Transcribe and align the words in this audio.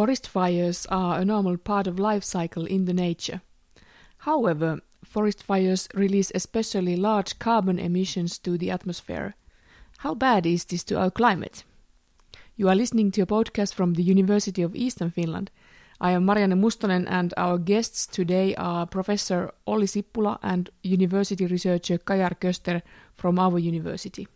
Forest 0.00 0.28
fires 0.28 0.86
are 0.86 1.20
a 1.20 1.26
normal 1.26 1.58
part 1.58 1.86
of 1.86 1.98
life 1.98 2.24
cycle 2.24 2.64
in 2.64 2.86
the 2.86 2.94
nature. 2.94 3.42
However, 4.16 4.80
forest 5.04 5.42
fires 5.42 5.88
release 5.92 6.32
especially 6.34 6.96
large 6.96 7.38
carbon 7.38 7.78
emissions 7.78 8.38
to 8.38 8.56
the 8.56 8.70
atmosphere. 8.70 9.34
How 9.98 10.14
bad 10.14 10.46
is 10.46 10.64
this 10.64 10.84
to 10.84 10.98
our 10.98 11.10
climate? 11.10 11.64
You 12.56 12.70
are 12.70 12.74
listening 12.74 13.10
to 13.10 13.20
a 13.20 13.26
podcast 13.26 13.74
from 13.74 13.92
the 13.92 14.02
University 14.02 14.62
of 14.62 14.74
Eastern 14.74 15.10
Finland. 15.10 15.50
I 16.00 16.12
am 16.12 16.24
Marianne 16.24 16.58
Mustonen, 16.58 17.06
and 17.06 17.34
our 17.36 17.58
guests 17.58 18.06
today 18.06 18.54
are 18.54 18.86
Professor 18.86 19.52
Olli 19.66 19.86
Sippula 19.86 20.38
and 20.42 20.70
University 20.82 21.44
researcher 21.44 21.98
Kajar 21.98 22.38
Köster 22.40 22.80
from 23.16 23.38
our 23.38 23.58
university. 23.58 24.26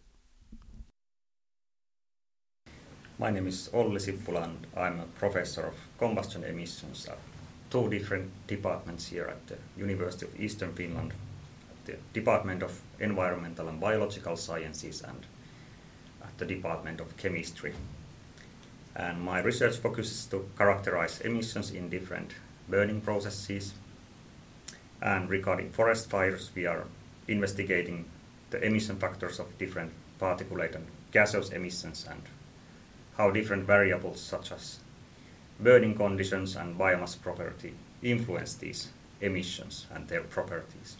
My 3.18 3.30
name 3.30 3.46
is 3.46 3.70
Olli 3.72 4.00
Sippula, 4.00 4.44
and 4.44 4.66
I'm 4.76 5.00
a 5.00 5.06
professor 5.18 5.66
of 5.66 5.74
combustion 5.98 6.44
emissions 6.44 7.07
at 7.07 7.18
two 7.70 7.89
different 7.89 8.30
departments 8.46 9.08
here 9.08 9.26
at 9.26 9.46
the 9.46 9.56
University 9.76 10.26
of 10.26 10.40
Eastern 10.40 10.72
Finland, 10.75 11.12
at 11.70 11.86
the 11.86 11.96
Department 12.12 12.62
of 12.62 12.80
Environmental 12.98 13.68
and 13.68 13.80
Biological 13.80 14.36
Sciences 14.36 15.03
and 15.03 15.26
at 16.22 16.36
the 16.39 16.46
Department 16.46 17.00
of 17.00 17.16
Chemistry 17.16 17.75
and 18.96 19.20
my 19.20 19.40
research 19.40 19.76
focuses 19.76 20.26
to 20.26 20.48
characterize 20.56 21.20
emissions 21.20 21.72
in 21.72 21.89
different 21.89 22.32
burning 22.68 23.00
processes. 23.00 23.75
And 25.03 25.28
regarding 25.28 25.70
forest 25.70 26.08
fires, 26.08 26.50
we 26.54 26.67
are 26.67 26.84
investigating 27.26 28.04
the 28.50 28.62
emission 28.64 28.96
factors 28.96 29.40
of 29.40 29.58
different 29.58 29.92
particulate 30.20 30.75
and 30.76 30.86
gaseous 31.11 31.50
emissions 31.50 32.06
and 32.08 32.22
how 33.17 33.31
different 33.31 33.64
variables 33.64 34.20
such 34.20 34.53
as 34.53 34.81
burning 35.61 35.95
conditions 35.95 36.56
and 36.56 36.78
biomass 36.78 37.20
property 37.20 37.73
influence 38.03 38.55
these 38.55 38.89
emissions 39.21 39.87
and 39.95 40.09
their 40.09 40.23
properties. 40.23 40.97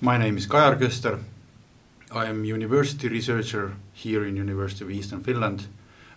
My 0.00 0.18
name 0.18 0.36
is 0.36 0.46
Kajar 0.46 0.78
Köster. 0.78 1.20
I 2.10 2.26
am 2.26 2.44
university 2.44 3.08
researcher 3.08 3.76
here 3.92 4.24
in 4.26 4.36
University 4.36 4.84
of 4.84 4.90
Eastern 4.90 5.22
Finland, 5.22 5.66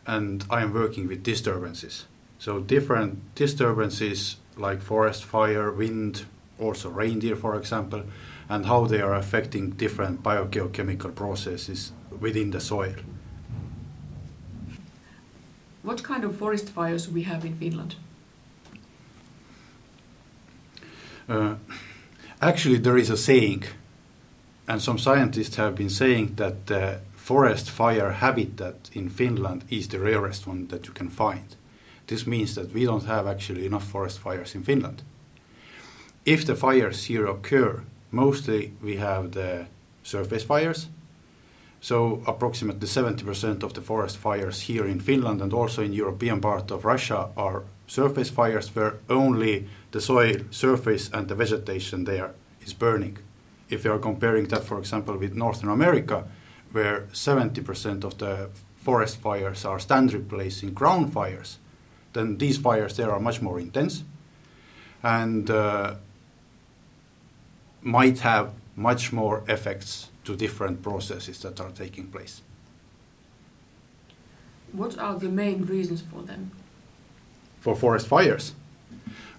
and 0.05 0.43
I 0.49 0.61
am 0.61 0.73
working 0.73 1.07
with 1.07 1.23
disturbances. 1.23 2.05
So 2.37 2.59
different 2.59 3.33
disturbances 3.35 4.37
like 4.57 4.81
forest 4.81 5.23
fire, 5.23 5.71
wind, 5.71 6.25
also 6.59 6.89
reindeer, 6.89 7.35
for 7.35 7.55
example, 7.55 8.03
and 8.49 8.65
how 8.65 8.85
they 8.85 9.01
are 9.01 9.15
affecting 9.15 9.71
different 9.71 10.23
biogeochemical 10.23 11.13
processes 11.15 11.91
within 12.19 12.51
the 12.51 12.59
soil. 12.59 12.95
What 15.83 16.03
kind 16.03 16.23
of 16.23 16.35
forest 16.37 16.69
fires 16.69 17.09
we 17.09 17.23
have 17.23 17.45
in 17.45 17.55
Finland? 17.57 17.95
Uh, 21.27 21.55
actually, 22.41 22.77
there 22.77 22.97
is 22.97 23.09
a 23.09 23.17
saying 23.17 23.65
and 24.67 24.81
some 24.81 24.97
scientists 24.97 25.55
have 25.55 25.75
been 25.75 25.89
saying 25.89 26.35
that 26.35 26.65
the 26.67 26.99
forest 27.15 27.69
fire 27.69 28.11
habitat 28.11 28.89
in 28.93 29.09
Finland 29.09 29.63
is 29.69 29.87
the 29.87 29.99
rarest 29.99 30.47
one 30.47 30.67
that 30.67 30.87
you 30.87 30.93
can 30.93 31.09
find. 31.09 31.55
This 32.07 32.25
means 32.25 32.55
that 32.55 32.73
we 32.73 32.85
don't 32.85 33.05
have 33.05 33.27
actually 33.27 33.65
enough 33.65 33.87
forest 33.87 34.19
fires 34.19 34.55
in 34.55 34.63
Finland. 34.63 35.03
If 36.25 36.45
the 36.45 36.55
fires 36.55 37.05
here 37.05 37.27
occur, 37.27 37.83
mostly 38.11 38.73
we 38.81 38.97
have 38.97 39.31
the 39.31 39.67
surface 40.03 40.43
fires. 40.43 40.87
So 41.81 42.23
approximately 42.25 42.87
70% 42.87 43.63
of 43.63 43.73
the 43.73 43.81
forest 43.81 44.17
fires 44.17 44.61
here 44.61 44.87
in 44.87 44.99
Finland 44.99 45.41
and 45.41 45.53
also 45.53 45.83
in 45.83 45.93
European 45.93 46.41
part 46.41 46.71
of 46.71 46.83
Russia 46.83 47.29
are 47.37 47.63
surface 47.87 48.31
fires 48.31 48.75
where 48.75 48.95
only 49.07 49.67
the 49.91 50.01
soil 50.01 50.37
surface 50.49 51.11
and 51.13 51.27
the 51.27 51.35
vegetation 51.35 52.05
there 52.05 52.31
is 52.65 52.73
burning 52.73 53.19
if 53.69 53.83
you 53.83 53.91
are 53.91 53.99
comparing 53.99 54.47
that, 54.47 54.63
for 54.63 54.77
example, 54.79 55.17
with 55.17 55.35
Northern 55.35 55.69
America, 55.69 56.25
where 56.71 57.01
70% 57.13 58.03
of 58.03 58.17
the 58.17 58.49
forest 58.75 59.17
fires 59.17 59.65
are 59.65 59.79
stand 59.79 60.13
replacing 60.13 60.73
ground 60.73 61.13
fires, 61.13 61.57
then 62.13 62.37
these 62.37 62.57
fires 62.57 62.95
there 62.95 63.11
are 63.11 63.19
much 63.19 63.41
more 63.41 63.59
intense 63.59 64.03
and 65.03 65.49
uh, 65.49 65.95
might 67.85 68.19
have 68.19 68.49
much 68.75 69.13
more 69.13 69.43
effects 69.47 70.09
to 70.25 70.35
different 70.35 70.81
processes 70.81 71.39
that 71.39 71.61
are 71.61 71.71
taking 71.71 72.07
place. 72.07 72.41
What 74.73 74.97
are 74.97 75.17
the 75.17 75.29
main 75.29 75.65
reasons 75.65 76.01
for 76.01 76.21
them? 76.21 76.51
For 77.61 77.75
forest 77.75 78.07
fires, 78.07 78.53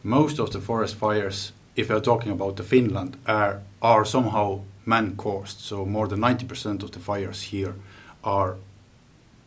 most 0.03 0.39
of 0.39 0.51
the 0.51 0.61
forest 0.61 0.95
fires 0.95 1.53
if 1.77 1.91
we're 1.91 2.01
talking 2.01 2.33
about 2.33 2.57
the 2.57 2.63
Finland, 2.63 3.19
are, 3.27 3.61
are 3.83 4.05
somehow 4.05 4.61
man-caused. 4.87 5.61
So 5.61 5.85
more 5.85 6.09
than 6.09 6.21
90% 6.21 6.83
of 6.83 6.91
the 6.91 6.99
fires 6.99 7.43
here 7.43 7.75
are 8.25 8.57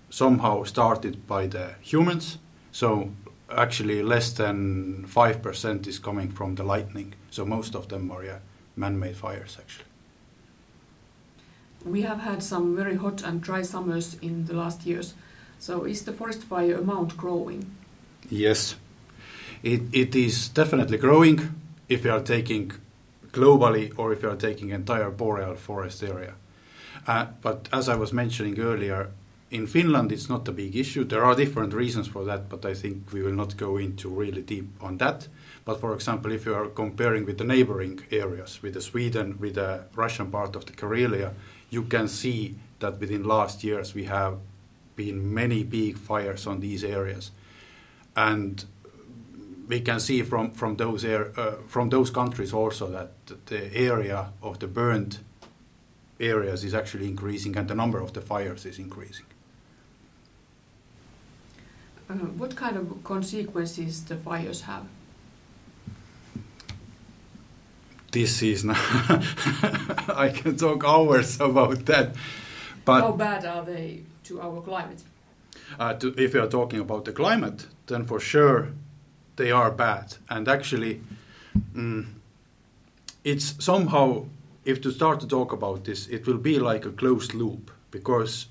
somehow 0.09 0.63
started 0.63 1.27
by 1.27 1.47
the 1.47 1.73
humans. 1.81 2.37
So 2.71 3.09
actually 3.51 4.03
less 4.03 4.31
than 4.31 5.05
5% 5.07 5.87
is 5.87 5.99
coming 5.99 6.31
from 6.31 6.55
the 6.55 6.63
lightning. 6.63 7.15
So 7.31 7.45
most 7.45 7.75
of 7.75 7.87
them 7.87 8.11
are 8.11 8.23
yeah, 8.23 8.39
man-made 8.79 9.17
fires 9.17 9.57
actually. 9.59 9.85
We 11.85 12.01
have 12.01 12.19
had 12.19 12.43
some 12.43 12.75
very 12.75 12.95
hot 12.95 13.23
and 13.23 13.41
dry 13.41 13.61
summers 13.61 14.17
in 14.21 14.45
the 14.45 14.53
last 14.53 14.85
years. 14.85 15.13
So 15.59 15.83
is 15.83 16.03
the 16.03 16.13
forest 16.13 16.43
fire 16.43 16.77
amount 16.77 17.17
growing? 17.17 17.75
Yes, 18.29 18.75
it, 19.63 19.81
it 19.91 20.15
is 20.15 20.49
definitely 20.49 20.97
growing 20.97 21.61
if 21.87 22.05
you 22.05 22.11
are 22.11 22.21
taking 22.21 22.71
globally 23.31 23.93
or 23.97 24.13
if 24.13 24.23
you 24.23 24.29
are 24.29 24.35
taking 24.35 24.69
entire 24.69 25.09
boreal 25.09 25.55
forest 25.55 26.03
area. 26.03 26.33
Uh, 27.07 27.27
but 27.41 27.69
as 27.71 27.89
I 27.89 27.95
was 27.95 28.13
mentioning 28.13 28.59
earlier, 28.59 29.11
in 29.51 29.67
Finland 29.67 30.11
it's 30.11 30.29
not 30.29 30.47
a 30.47 30.51
big 30.51 30.75
issue. 30.75 31.03
There 31.03 31.23
are 31.23 31.35
different 31.35 31.73
reasons 31.73 32.07
for 32.07 32.23
that, 32.25 32.49
but 32.49 32.65
I 32.65 32.73
think 32.73 33.11
we 33.11 33.21
will 33.21 33.33
not 33.33 33.57
go 33.57 33.77
into 33.77 34.09
really 34.09 34.41
deep 34.41 34.67
on 34.81 34.97
that. 34.97 35.27
But 35.69 35.81
for 35.81 35.93
example, 35.93 36.31
if 36.31 36.47
you 36.47 36.55
are 36.55 36.65
comparing 36.65 37.27
with 37.27 37.37
the 37.37 37.43
neighboring 37.43 37.99
areas, 38.09 38.59
with 38.63 38.73
the 38.73 38.81
Sweden, 38.81 39.37
with 39.39 39.53
the 39.53 39.83
Russian 39.93 40.31
part 40.31 40.55
of 40.55 40.65
the 40.65 40.73
Karelia, 40.73 41.33
you 41.69 41.83
can 41.83 42.07
see 42.07 42.55
that 42.79 42.99
within 42.99 43.23
last 43.23 43.63
years 43.63 43.93
we 43.93 44.05
have 44.05 44.39
been 44.95 45.31
many 45.31 45.63
big 45.63 45.99
fires 45.99 46.47
on 46.47 46.59
these 46.59 46.83
areas. 46.83 47.29
And 48.15 48.65
we 49.67 49.81
can 49.81 49.99
see 49.99 50.23
from, 50.23 50.53
from, 50.53 50.77
those, 50.77 51.05
air, 51.05 51.39
uh, 51.39 51.57
from 51.67 51.89
those 51.89 52.09
countries 52.09 52.51
also 52.51 52.87
that 52.89 53.11
the 53.45 53.71
area 53.71 54.33
of 54.41 54.57
the 54.57 54.65
burned 54.65 55.19
areas 56.19 56.63
is 56.63 56.73
actually 56.73 57.07
increasing 57.07 57.55
and 57.55 57.67
the 57.67 57.75
number 57.75 57.99
of 57.99 58.13
the 58.13 58.21
fires 58.21 58.65
is 58.65 58.79
increasing. 58.79 59.27
Uh, 62.09 62.15
what 62.39 62.55
kind 62.55 62.75
of 62.75 63.03
consequences 63.03 64.03
the 64.05 64.15
fires 64.15 64.61
have? 64.61 64.85
This 68.11 68.41
is 68.41 68.65
I 68.69 70.31
can 70.33 70.57
talk 70.57 70.83
hours 70.83 71.39
about 71.39 71.85
that. 71.85 72.15
But 72.83 73.01
how 73.01 73.11
bad 73.11 73.45
are 73.45 73.63
they 73.63 74.03
to 74.25 74.41
our 74.41 74.61
climate? 74.61 75.03
Uh, 75.79 75.93
to, 75.93 76.13
if 76.17 76.33
you 76.33 76.41
are 76.41 76.47
talking 76.47 76.79
about 76.79 77.05
the 77.05 77.11
climate, 77.11 77.67
then 77.85 78.05
for 78.05 78.19
sure 78.19 78.69
they 79.35 79.51
are 79.51 79.69
bad. 79.69 80.15
And 80.29 80.47
actually, 80.47 81.01
mm, 81.73 82.07
it's 83.23 83.63
somehow, 83.63 84.25
if 84.65 84.81
to 84.81 84.91
start 84.91 85.19
to 85.19 85.27
talk 85.27 85.53
about 85.53 85.85
this, 85.85 86.07
it 86.07 86.25
will 86.25 86.37
be 86.37 86.57
like 86.57 86.85
a 86.85 86.91
closed 86.91 87.33
loop 87.35 87.71
because 87.91 88.47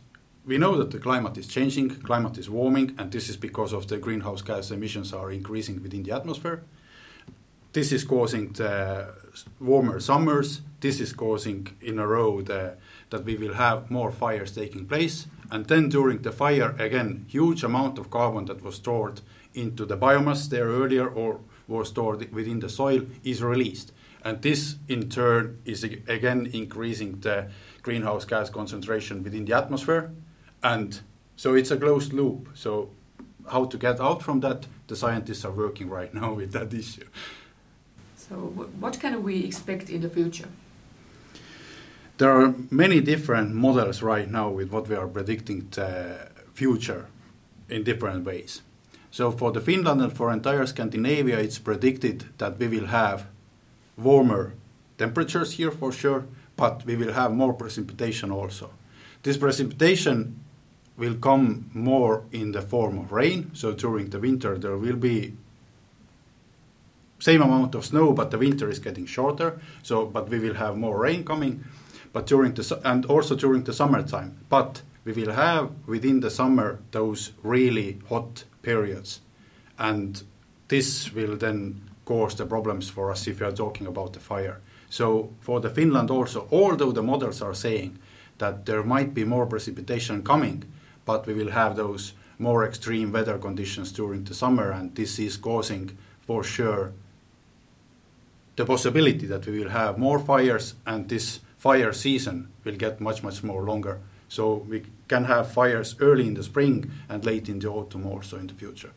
we 0.46 0.56
know 0.56 0.76
that 0.76 0.90
the 0.92 0.98
climate 0.98 1.36
is 1.36 1.48
changing, 1.48 1.90
climate 2.02 2.38
is 2.38 2.48
warming, 2.48 2.94
and 2.96 3.10
this 3.10 3.28
is 3.28 3.37
because 3.37 3.72
of 3.72 3.88
the 3.88 3.99
greenhouse 3.99 4.43
gas 4.43 4.70
emissions 4.70 5.12
are 5.12 5.32
increasing 5.32 5.82
within 5.82 6.05
the 6.05 6.12
atmosphere. 6.12 6.62
This 7.73 7.93
is 7.93 8.05
causing 8.05 8.53
the 8.53 9.15
warmer 9.61 10.00
summers. 10.00 10.62
This 10.81 11.00
is 11.00 11.12
causing 11.12 11.69
in 11.81 11.99
a 11.99 12.06
row 12.06 12.41
the, 12.41 12.79
that 13.11 13.25
we 13.25 13.37
will 13.37 13.55
have 13.55 13.91
more 13.91 14.11
fires 14.11 14.53
taking 14.53 14.87
place. 14.87 15.26
And 15.50 15.67
then 15.67 15.88
during 15.88 16.23
the 16.23 16.32
fire, 16.32 16.75
again, 16.79 17.26
huge 17.29 17.65
amount 17.65 17.99
of 17.99 18.11
carbon 18.11 18.47
that 18.47 18.62
was 18.62 18.76
stored 18.76 19.20
into 19.55 19.85
the 19.85 19.97
biomass 19.97 20.49
there 20.49 20.67
earlier 20.67 21.09
or 21.09 21.41
was 21.67 21.88
stored 21.88 22.32
within 22.32 22.61
the 22.61 22.69
soil 22.69 23.03
is 23.25 23.43
released. 23.43 23.93
And 24.25 24.43
this 24.43 24.76
in 24.88 25.09
turn 25.09 25.59
is 25.65 25.85
again 25.85 26.50
increasing 26.53 27.20
the 27.20 27.50
greenhouse 27.82 28.25
gas 28.25 28.50
concentration 28.50 29.23
within 29.23 29.44
the 29.44 29.56
atmosphere. 29.56 30.12
And 30.62 31.00
so 31.37 31.55
it's 31.55 31.70
a 31.70 31.76
closed 31.76 32.12
loop. 32.12 32.49
So, 32.55 32.91
how 33.50 33.65
to 33.65 33.79
get 33.79 34.00
out 34.00 34.23
from 34.23 34.41
that, 34.41 34.67
the 34.88 34.97
scientists 34.97 35.44
are 35.44 35.53
working 35.53 35.88
right 35.88 36.12
now 36.23 36.32
with 36.35 36.53
that 36.53 36.75
issue. 36.75 37.06
So, 38.28 38.36
what 38.80 39.00
can 39.00 39.22
we 39.22 39.44
expect 39.44 39.88
in 39.88 40.02
the 40.02 40.10
future? 40.10 40.48
There 42.19 42.30
are 42.30 42.54
many 42.70 43.00
different 43.00 43.54
models 43.54 44.02
right 44.02 44.28
now 44.28 44.50
with 44.50 44.72
what 44.72 44.88
we 44.88 44.96
are 44.96 45.06
predicting 45.06 45.69
the 45.70 46.28
future 46.52 47.06
in 47.69 47.84
different 47.84 48.25
ways. 48.25 48.62
So 49.10 49.30
for 49.30 49.52
the 49.52 49.60
Finland 49.60 50.02
and 50.02 50.12
for 50.12 50.32
entire 50.32 50.66
Scandinavia, 50.66 51.38
it's 51.38 51.58
predicted 51.58 52.25
that 52.38 52.58
we 52.58 52.69
will 52.69 52.86
have 52.86 53.26
warmer 53.96 54.54
temperatures 54.98 55.52
here 55.52 55.70
for 55.70 55.92
sure, 55.92 56.26
but 56.56 56.84
we 56.84 56.96
will 56.96 57.12
have 57.12 57.32
more 57.32 57.52
precipitation 57.52 58.31
also. 58.31 58.70
This 59.22 59.36
precipitation 59.36 60.40
will 60.96 61.14
come 61.14 61.70
more 61.72 62.24
in 62.32 62.52
the 62.52 62.62
form 62.62 62.98
of 62.98 63.12
rain. 63.12 63.50
So 63.54 63.72
during 63.72 64.10
the 64.10 64.19
winter 64.19 64.58
there 64.58 64.76
will 64.76 64.96
be 64.96 65.34
same 67.19 67.43
amount 67.43 67.75
of 67.75 67.85
snow, 67.85 68.12
but 68.12 68.31
the 68.31 68.38
winter 68.38 68.69
is 68.70 68.79
getting 68.79 69.06
shorter. 69.06 69.61
So, 69.82 70.06
but 70.06 70.29
we 70.29 70.38
will 70.38 70.55
have 70.55 70.76
more 70.76 70.99
rain 70.99 71.25
coming, 71.25 71.65
but 72.12 72.26
during 72.26 72.55
the 72.55 72.81
and 72.85 73.05
also 73.06 73.35
during 73.35 73.65
the 73.65 73.73
summertime. 73.73 74.38
But 74.49 74.82
we 75.05 75.12
will 75.12 75.32
have 75.32 75.70
within 75.87 76.20
the 76.20 76.31
summer 76.31 76.81
those 76.91 77.32
really 77.43 77.99
hot 78.09 78.44
periods, 78.62 79.20
and 79.79 80.23
this 80.69 81.12
will 81.12 81.37
then 81.37 81.81
cause 82.05 82.35
the 82.37 82.47
problems 82.47 82.88
for 82.88 83.11
us 83.11 83.26
if 83.26 83.41
you 83.41 83.47
are 83.47 83.53
talking 83.53 83.87
about 83.87 84.12
the 84.12 84.20
fire. 84.20 84.61
So 84.91 85.31
for 85.41 85.61
the 85.61 85.70
Finland 85.70 86.11
also, 86.11 86.49
although 86.50 86.93
the 86.93 87.03
models 87.03 87.43
are 87.43 87.55
saying 87.55 87.99
that 88.38 88.65
there 88.65 88.82
might 88.82 89.12
be 89.12 89.25
more 89.25 89.47
precipitation 89.47 90.23
coming, 90.23 90.65
but 91.05 91.26
we 91.26 91.35
will 91.35 91.50
have 91.50 91.76
those 91.76 92.15
more 92.38 92.65
extreme 92.65 93.12
weather 93.12 93.38
conditions 93.38 93.93
during 93.93 94.25
the 94.25 94.35
summer, 94.35 94.70
and 94.70 94.94
this 94.94 95.19
is 95.19 95.37
causing 95.37 95.99
for 96.26 96.44
sure 96.44 96.93
the 98.58 98.64
possibility 98.64 99.25
that 99.26 99.46
we 99.46 99.60
will 99.60 99.70
have 99.70 99.99
more 99.99 100.19
fires 100.19 100.75
and 100.84 101.08
this 101.08 101.38
fire 101.58 101.93
season 101.93 102.49
will 102.64 102.75
get 102.75 103.00
much 103.00 103.22
much 103.22 103.44
more 103.44 103.62
longer. 103.62 104.00
So 104.28 104.55
we 104.69 104.82
can 105.06 105.25
have 105.25 105.52
fires 105.52 105.94
early 106.00 106.26
in 106.26 106.34
the 106.34 106.43
spring 106.43 106.90
and 107.08 107.25
late 107.25 107.49
in 107.49 107.60
the 107.60 107.69
autumn 107.69 108.05
also 108.05 108.37
in 108.37 108.49
the 108.49 108.55
future. 108.55 108.90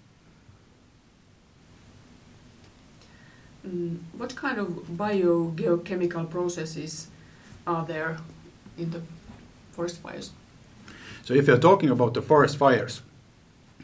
Mm, 3.68 4.00
what 4.18 4.36
kind 4.36 4.58
of 4.58 4.68
biogeochemical 4.98 6.28
processes 6.30 7.08
are 7.68 7.86
there 7.86 8.18
in 8.80 8.90
the 8.90 9.02
forest 9.74 9.98
fires? 10.02 10.32
So 11.24 11.36
if 11.36 11.46
you're 11.46 11.60
talking 11.70 11.92
about 11.92 12.16
the 12.16 12.24
forest 12.24 12.58
fires, 12.58 13.04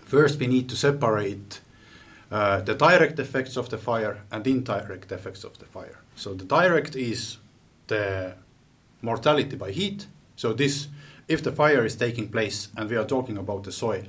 first 0.06 0.40
we 0.40 0.48
need 0.48 0.68
to 0.70 0.76
separate 0.76 1.62
uh, 2.32 2.62
the 2.62 2.76
direct 2.76 3.20
effects 3.20 3.56
of 3.58 3.70
the 3.70 3.78
fire 3.78 4.24
and 4.32 4.46
indirect 4.46 5.12
effects 5.12 5.44
of 5.44 5.58
the 5.60 5.66
fire. 5.66 6.00
So 6.16 6.34
the 6.34 6.46
direct 6.46 6.96
is 6.96 7.38
the 7.88 8.34
mortality 9.02 9.56
by 9.56 9.72
heat. 9.72 10.08
So 10.36 10.54
this, 10.54 10.88
if 11.28 11.42
the 11.42 11.52
fire 11.52 11.86
is 11.86 11.96
taking 11.96 12.30
place 12.30 12.70
and 12.76 12.90
we 12.90 12.98
are 12.98 13.06
talking 13.06 13.38
about 13.38 13.64
the 13.64 13.72
soil, 13.72 14.04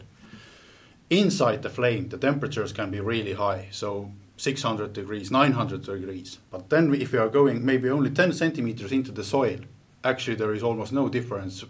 inside 1.10 1.62
the 1.62 1.70
flame 1.70 2.08
the 2.08 2.18
temperatures 2.18 2.72
can 2.72 2.90
be 2.90 3.00
really 3.00 3.34
high. 3.34 3.68
So 3.70 4.10
600 4.36 4.92
degrees, 4.92 5.30
900 5.30 5.84
degrees. 5.84 6.38
But 6.50 6.70
then 6.70 6.94
if 6.94 7.12
we 7.12 7.18
are 7.18 7.28
going 7.28 7.64
maybe 7.64 7.88
only 7.90 8.10
10 8.10 8.32
centimeters 8.32 8.92
into 8.92 9.12
the 9.12 9.24
soil, 9.24 9.58
actually 10.04 10.36
there 10.36 10.54
is 10.54 10.62
almost 10.62 10.92
no 10.92 11.08
difference 11.08 11.64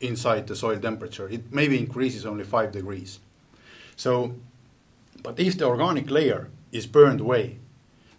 inside 0.00 0.46
the 0.46 0.56
soil 0.56 0.78
temperature. 0.78 1.28
It 1.28 1.52
maybe 1.52 1.78
increases 1.78 2.24
only 2.24 2.44
5 2.44 2.72
degrees. 2.72 3.20
So, 3.96 4.34
but 5.22 5.38
if 5.38 5.58
the 5.58 5.66
organic 5.66 6.10
layer 6.10 6.50
is 6.72 6.86
burned 6.86 7.20
away, 7.20 7.58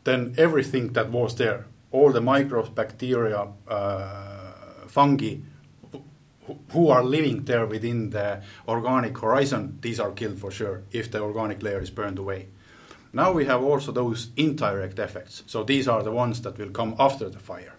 then 0.03 0.33
everything 0.37 0.93
that 0.93 1.09
was 1.09 1.35
there, 1.35 1.65
all 1.91 2.11
the 2.11 2.21
microbes, 2.21 2.69
bacteria, 2.69 3.47
uh, 3.67 4.51
fungi, 4.87 5.37
who 6.71 6.89
are 6.89 7.03
living 7.03 7.45
there 7.45 7.65
within 7.65 8.09
the 8.09 8.41
organic 8.67 9.17
horizon, 9.17 9.77
these 9.81 9.99
are 9.99 10.11
killed 10.11 10.39
for 10.39 10.51
sure 10.51 10.83
if 10.91 11.11
the 11.11 11.21
organic 11.21 11.61
layer 11.63 11.79
is 11.79 11.89
burned 11.89 12.19
away. 12.19 12.47
Now 13.13 13.31
we 13.31 13.45
have 13.45 13.61
also 13.61 13.91
those 13.91 14.29
indirect 14.37 14.97
effects. 14.99 15.43
So 15.45 15.63
these 15.63 15.87
are 15.87 16.03
the 16.03 16.11
ones 16.11 16.41
that 16.41 16.57
will 16.57 16.69
come 16.69 16.95
after 16.97 17.29
the 17.29 17.39
fire. 17.39 17.75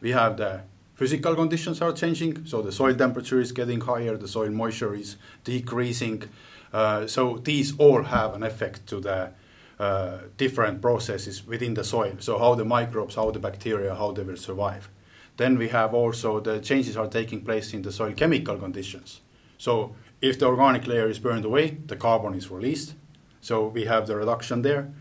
We 0.00 0.10
have 0.12 0.36
the 0.36 0.62
physical 0.94 1.34
conditions 1.34 1.80
are 1.82 1.92
changing, 1.92 2.46
so 2.46 2.62
the 2.62 2.72
soil 2.72 2.94
temperature 2.94 3.40
is 3.40 3.52
getting 3.52 3.80
higher, 3.80 4.16
the 4.16 4.28
soil 4.28 4.50
moisture 4.50 4.94
is 4.94 5.16
decreasing. 5.44 6.24
Uh, 6.72 7.06
so 7.06 7.38
these 7.44 7.76
all 7.78 8.02
have 8.02 8.34
an 8.34 8.42
effect 8.42 8.86
to 8.86 9.00
the 9.00 9.30
uh, 9.78 10.18
different 10.36 10.80
processes 10.80 11.46
within 11.46 11.74
the 11.74 11.84
soil. 11.84 12.14
So 12.20 12.38
how 12.38 12.54
the 12.54 12.64
microbes, 12.64 13.16
how 13.16 13.30
the 13.30 13.38
bacteria, 13.38 13.94
how 13.94 14.12
they 14.12 14.22
will 14.22 14.36
survive. 14.36 14.88
Then 15.36 15.58
we 15.58 15.68
have 15.68 15.94
also 15.94 16.40
the 16.40 16.60
changes 16.60 16.96
are 16.96 17.08
taking 17.08 17.42
place 17.42 17.72
in 17.74 17.82
the 17.82 17.92
soil 17.92 18.12
chemical 18.12 18.56
conditions. 18.56 19.20
So 19.58 19.94
if 20.20 20.38
the 20.38 20.46
organic 20.46 20.86
layer 20.86 21.08
is 21.08 21.18
burned 21.18 21.44
away, 21.44 21.78
the 21.86 21.96
carbon 21.96 22.34
is 22.34 22.50
released. 22.50 22.94
So 23.40 23.66
we 23.66 23.84
have 23.86 24.06
the 24.06 24.16
reduction 24.16 24.62
there. 24.62 24.92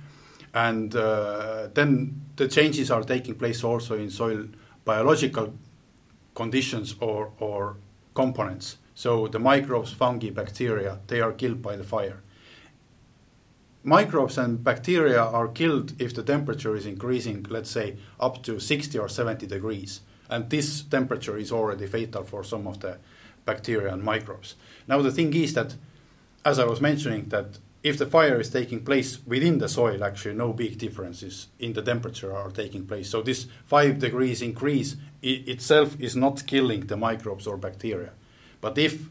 And 0.54 0.96
uh, 0.96 1.68
then 1.74 2.22
the 2.36 2.48
changes 2.48 2.92
are 2.92 3.04
taking 3.04 3.36
place 3.36 3.64
also 3.64 3.96
in 3.96 4.10
soil 4.10 4.48
biological 4.84 5.54
conditions 6.34 6.96
or, 7.00 7.32
or 7.40 7.78
components. 8.14 8.78
So 9.02 9.28
the 9.28 9.40
microbes, 9.40 9.92
fungi, 9.92 10.30
bacteria, 10.30 11.00
they 11.08 11.22
are 11.22 11.32
killed 11.32 11.60
by 11.60 11.76
the 11.76 11.84
fire. 11.84 12.22
Microbes 13.84 14.38
and 14.38 14.64
bacteria 14.64 15.20
are 15.20 15.48
killed 15.48 16.00
if 16.00 16.14
the 16.14 16.22
temperature 16.22 16.76
is 16.76 16.86
increasing, 16.86 17.44
let's 17.50 17.72
say, 17.72 17.96
up 18.20 18.44
to 18.44 18.60
60 18.60 19.00
or 19.00 19.10
70 19.10 19.48
degrees. 19.48 20.02
And 20.30 20.52
this 20.52 20.84
temperature 20.84 21.36
is 21.36 21.52
already 21.52 21.88
fatal 21.88 22.24
for 22.24 22.44
some 22.44 22.68
of 22.68 22.80
the 22.82 23.00
bacteria 23.44 23.92
and 23.92 24.04
microbes. 24.04 24.54
Now, 24.88 25.02
the 25.02 25.12
thing 25.12 25.34
is 25.34 25.56
that, 25.56 25.74
as 26.46 26.60
I 26.60 26.66
was 26.66 26.80
mentioning, 26.80 27.30
that 27.30 27.58
if 27.82 27.98
the 27.98 28.06
fire 28.06 28.40
is 28.40 28.52
taking 28.52 28.86
place 28.86 29.18
within 29.26 29.58
the 29.58 29.68
soil, 29.68 30.04
actually 30.04 30.36
no 30.36 30.54
big 30.54 30.78
differences 30.78 31.48
in 31.58 31.74
the 31.74 31.82
temperature 31.82 32.38
are 32.38 32.52
taking 32.52 32.86
place. 32.86 33.10
So 33.10 33.24
this 33.24 33.48
five 33.66 33.98
degrees 33.98 34.44
increase 34.44 34.96
itself 35.24 36.00
is 36.00 36.16
not 36.16 36.46
killing 36.46 36.82
the 36.82 36.98
microbes 36.98 37.48
or 37.48 37.58
bacteria. 37.58 38.12
But 38.62 38.78
if 38.78 39.10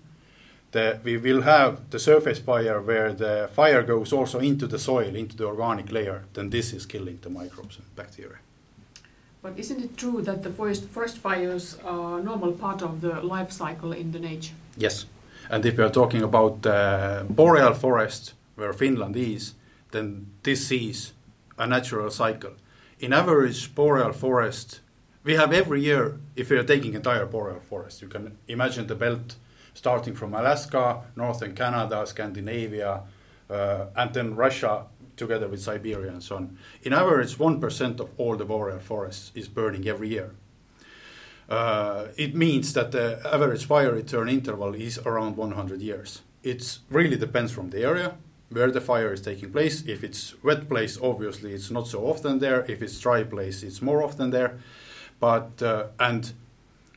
the, 0.73 1.01
we 1.03 1.17
will 1.17 1.43
have 1.43 1.91
the 1.91 1.99
surface 1.99 2.39
fire 2.39 2.81
where 2.81 3.13
the 3.13 3.51
fire 3.53 3.83
goes 3.83 4.13
also 4.13 4.39
into 4.39 4.67
the 4.67 4.79
soil, 4.79 5.15
into 5.17 5.37
the 5.37 5.47
organic 5.47 5.91
layer, 5.91 6.25
then 6.35 6.51
this 6.51 6.73
is 6.73 6.87
killing 6.87 7.19
the 7.23 7.31
microbes 7.31 7.77
and 7.77 7.97
bacteria. 7.97 8.39
But 9.43 9.59
isn't 9.59 9.83
it 9.83 9.97
true 9.97 10.23
that 10.23 10.43
the 10.43 10.51
forest, 10.51 10.85
forest 10.85 11.19
fires 11.19 11.79
are 11.85 12.21
a 12.21 12.23
normal 12.23 12.53
part 12.53 12.83
of 12.83 13.01
the 13.01 13.21
life 13.23 13.51
cycle 13.51 13.93
in 13.93 14.13
the 14.13 14.19
nature? 14.19 14.55
Yes. 14.77 15.07
And 15.49 15.65
if 15.67 15.77
we 15.77 15.83
are 15.83 15.91
talking 15.91 16.23
about 16.23 16.65
uh, 16.67 17.25
boreal 17.29 17.75
forest, 17.75 18.35
where 18.55 18.73
Finland 18.73 19.17
is, 19.17 19.55
then 19.91 20.27
this 20.43 20.71
is 20.71 21.13
a 21.59 21.67
natural 21.67 22.11
cycle. 22.11 22.53
In 23.01 23.13
average 23.13 23.75
boreal 23.75 24.13
forest, 24.13 24.81
we 25.23 25.35
have 25.35 25.53
every 25.53 25.83
year, 25.83 26.19
if 26.37 26.51
are 26.51 26.63
taking 26.63 26.95
entire 26.95 27.27
boreal 27.27 27.61
forest, 27.61 28.03
you 28.03 28.09
can 28.09 28.39
imagine 28.49 28.87
the 28.87 28.95
belt 28.95 29.37
starting 29.75 30.15
from 30.15 30.35
Alaska, 30.35 31.03
northern 31.17 31.55
Canada, 31.55 32.07
Scandinavia, 32.07 33.03
uh, 33.49 33.87
and 33.97 34.15
then 34.15 34.35
Russia 34.35 34.87
together 35.17 35.49
with 35.49 35.61
Siberia 35.61 36.11
and 36.11 36.23
so 36.23 36.37
on. 36.37 36.59
In 36.83 36.93
average, 36.93 37.37
1% 37.37 38.01
of 38.01 38.09
all 38.17 38.37
the 38.37 38.45
boreal 38.45 38.79
forests 38.79 39.33
is 39.35 39.49
burning 39.49 39.87
every 39.87 40.09
year. 40.09 40.35
Uh, 41.49 42.07
it 42.17 42.35
means 42.35 42.73
that 42.73 42.93
the 42.93 43.21
average 43.25 43.67
fire 43.67 43.93
return 43.93 44.29
interval 44.29 44.75
is 44.75 44.99
around 44.99 45.37
100 45.37 45.81
years. 45.81 46.23
It 46.43 46.79
really 46.89 47.17
depends 47.17 47.53
from 47.53 47.71
the 47.71 47.83
area, 47.83 48.15
where 48.51 48.71
the 48.71 48.81
fire 48.81 49.13
is 49.13 49.21
taking 49.21 49.51
place. 49.51 49.83
If 49.87 50.03
it's 50.03 50.35
wet 50.43 50.69
place, 50.69 50.99
obviously 51.03 51.53
it's 51.53 51.71
not 51.71 51.87
so 51.89 52.07
often 52.07 52.39
there. 52.39 52.65
If 52.69 52.83
it's 52.83 52.99
dry 52.99 53.25
place, 53.25 53.63
it's 53.63 53.83
more 53.83 54.03
often 54.03 54.31
there. 54.31 54.59
But 55.21 55.63
uh, 55.63 55.87
and 55.99 56.33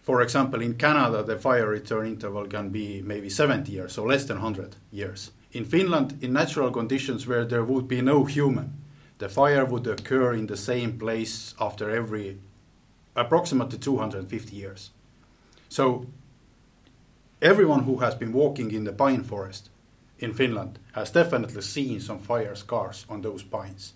for 0.01 0.21
example, 0.21 0.61
in 0.61 0.75
Canada, 0.75 1.23
the 1.23 1.37
fire 1.37 1.67
return 1.67 2.07
interval 2.07 2.47
can 2.47 2.69
be 2.69 3.01
maybe 3.01 3.29
70 3.29 3.71
years, 3.71 3.93
so 3.93 4.03
less 4.03 4.25
than 4.25 4.37
100 4.37 4.75
years. 4.91 5.31
In 5.53 5.65
Finland, 5.65 6.17
in 6.21 6.33
natural 6.33 6.71
conditions 6.71 7.27
where 7.27 7.45
there 7.45 7.63
would 7.63 7.87
be 7.87 8.01
no 8.01 8.25
human, 8.25 8.73
the 9.19 9.29
fire 9.29 9.63
would 9.63 9.87
occur 9.87 10.33
in 10.33 10.47
the 10.47 10.57
same 10.57 10.97
place 10.97 11.53
after 11.59 11.89
every 11.89 12.39
approximately 13.15 13.77
250 13.77 14.55
years. 14.55 14.89
So 15.69 16.07
everyone 17.41 17.83
who 17.83 17.97
has 17.97 18.15
been 18.15 18.33
walking 18.33 18.71
in 18.71 18.83
the 18.83 18.91
pine 18.91 19.23
forest 19.23 19.69
in 20.19 20.33
Finland 20.33 20.79
has 20.93 21.11
definitely 21.11 21.61
seen 21.61 21.99
some 21.99 22.19
fire 22.19 22.55
scars 22.55 23.05
on 23.07 23.21
those 23.21 23.43
pines. 23.43 23.93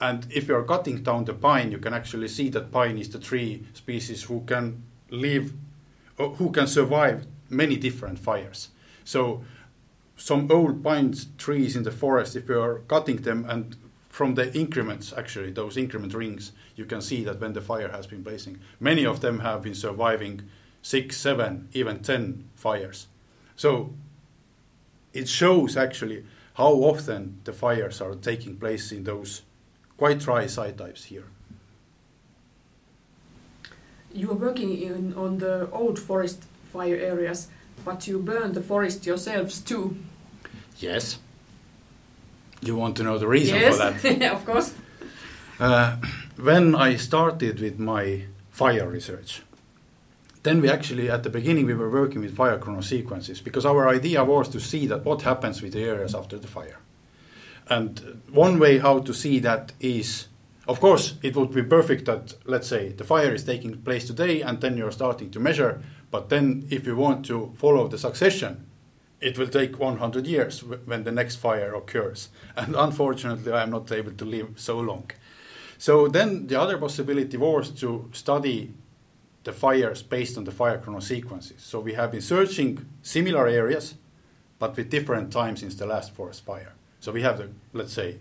And 0.00 0.26
if 0.30 0.48
you're 0.48 0.64
cutting 0.64 1.02
down 1.02 1.24
the 1.24 1.34
pine, 1.34 1.70
you 1.70 1.78
can 1.78 1.92
actually 1.92 2.28
see 2.28 2.48
that 2.50 2.72
pine 2.72 2.96
is 2.96 3.10
the 3.10 3.18
tree 3.18 3.66
species 3.74 4.22
who 4.24 4.42
can 4.46 4.82
live, 5.10 5.52
uh, 6.18 6.28
who 6.28 6.50
can 6.50 6.66
survive 6.66 7.26
many 7.50 7.76
different 7.76 8.18
fires. 8.18 8.70
So 9.04 9.44
some 10.16 10.50
old 10.50 10.82
pine 10.82 11.14
trees 11.36 11.76
in 11.76 11.82
the 11.82 11.90
forest, 11.90 12.36
if 12.36 12.48
you 12.48 12.60
are 12.60 12.78
cutting 12.88 13.16
them 13.18 13.44
and 13.48 13.76
from 14.08 14.34
the 14.34 14.52
increments, 14.54 15.12
actually, 15.16 15.52
those 15.52 15.76
increment 15.76 16.14
rings, 16.14 16.52
you 16.76 16.84
can 16.84 17.00
see 17.00 17.22
that 17.24 17.40
when 17.40 17.52
the 17.52 17.60
fire 17.60 17.88
has 17.88 18.06
been 18.06 18.22
blazing, 18.22 18.58
many 18.80 19.06
of 19.06 19.20
them 19.20 19.40
have 19.40 19.62
been 19.62 19.74
surviving 19.74 20.42
six, 20.82 21.16
seven, 21.16 21.68
even 21.72 22.00
ten 22.00 22.48
fires. 22.54 23.06
So 23.54 23.94
it 25.12 25.28
shows 25.28 25.76
actually 25.76 26.24
how 26.54 26.72
often 26.72 27.40
the 27.44 27.52
fires 27.52 28.00
are 28.00 28.14
taking 28.14 28.56
place 28.56 28.92
in 28.92 29.04
those 29.04 29.42
quite 30.00 30.18
dry 30.18 30.46
site 30.46 30.78
types 30.78 31.04
here. 31.12 31.26
You 34.14 34.30
are 34.30 34.40
working 34.48 34.70
in, 34.80 35.12
on 35.12 35.38
the 35.38 35.68
old 35.70 35.98
forest 35.98 36.38
fire 36.72 36.96
areas, 36.96 37.48
but 37.84 38.08
you 38.08 38.18
burn 38.18 38.54
the 38.54 38.62
forest 38.62 39.04
yourselves 39.04 39.60
too. 39.60 39.84
Yes. 40.78 41.18
You 42.62 42.76
want 42.76 42.96
to 42.96 43.02
know 43.02 43.18
the 43.18 43.28
reason 43.28 43.56
yes. 43.56 43.76
for 43.76 43.90
that? 43.90 44.18
Yes, 44.20 44.32
of 44.32 44.46
course. 44.46 44.72
Uh, 45.58 45.98
when 46.48 46.74
I 46.74 46.96
started 46.96 47.60
with 47.60 47.78
my 47.78 48.24
fire 48.50 48.88
research, 48.88 49.42
then 50.44 50.62
we 50.62 50.70
actually 50.70 51.10
at 51.10 51.24
the 51.24 51.30
beginning 51.38 51.66
we 51.66 51.74
were 51.74 51.90
working 51.90 52.22
with 52.22 52.34
fire 52.34 52.58
chronosequences 52.58 53.44
because 53.44 53.66
our 53.66 53.86
idea 53.86 54.24
was 54.24 54.48
to 54.48 54.60
see 54.60 54.86
that 54.86 55.04
what 55.04 55.20
happens 55.22 55.60
with 55.60 55.74
the 55.74 55.84
areas 55.84 56.14
after 56.14 56.38
the 56.38 56.48
fire. 56.48 56.78
And 57.70 58.20
one 58.30 58.58
way 58.58 58.78
how 58.78 58.98
to 58.98 59.14
see 59.14 59.38
that 59.38 59.72
is 59.80 60.26
of 60.68 60.80
course 60.80 61.14
it 61.22 61.36
would 61.36 61.52
be 61.52 61.62
perfect 61.62 62.04
that 62.04 62.34
let's 62.44 62.68
say 62.68 62.90
the 62.90 63.04
fire 63.04 63.34
is 63.34 63.44
taking 63.44 63.76
place 63.78 64.06
today 64.06 64.42
and 64.42 64.60
then 64.60 64.76
you're 64.76 64.92
starting 64.92 65.30
to 65.30 65.40
measure 65.40 65.82
but 66.10 66.28
then 66.28 66.66
if 66.70 66.86
you 66.86 66.96
want 66.96 67.24
to 67.26 67.52
follow 67.56 67.88
the 67.88 67.98
succession 67.98 68.66
it 69.20 69.38
will 69.38 69.48
take 69.48 69.78
100 69.78 70.26
years 70.26 70.62
when 70.62 71.04
the 71.04 71.12
next 71.12 71.36
fire 71.36 71.74
occurs 71.74 72.28
and 72.56 72.74
unfortunately 72.76 73.52
I 73.52 73.62
am 73.62 73.70
not 73.70 73.90
able 73.92 74.12
to 74.12 74.24
live 74.24 74.48
so 74.56 74.78
long. 74.78 75.10
So 75.78 76.08
then 76.08 76.46
the 76.46 76.60
other 76.60 76.78
possibility 76.78 77.36
was 77.36 77.70
to 77.80 78.08
study 78.12 78.72
the 79.44 79.52
fires 79.52 80.02
based 80.02 80.36
on 80.36 80.44
the 80.44 80.52
fire 80.52 80.78
chronosequences. 80.78 81.60
So 81.60 81.80
we 81.80 81.94
have 81.94 82.12
been 82.12 82.20
searching 82.20 82.86
similar 83.02 83.46
areas, 83.46 83.94
but 84.58 84.76
with 84.76 84.90
different 84.90 85.32
times 85.32 85.60
since 85.60 85.74
the 85.76 85.86
last 85.86 86.14
forest 86.14 86.44
fire. 86.44 86.74
So 87.00 87.12
we 87.12 87.22
have 87.22 87.38
the, 87.38 87.50
let's 87.72 87.92
say, 87.92 88.18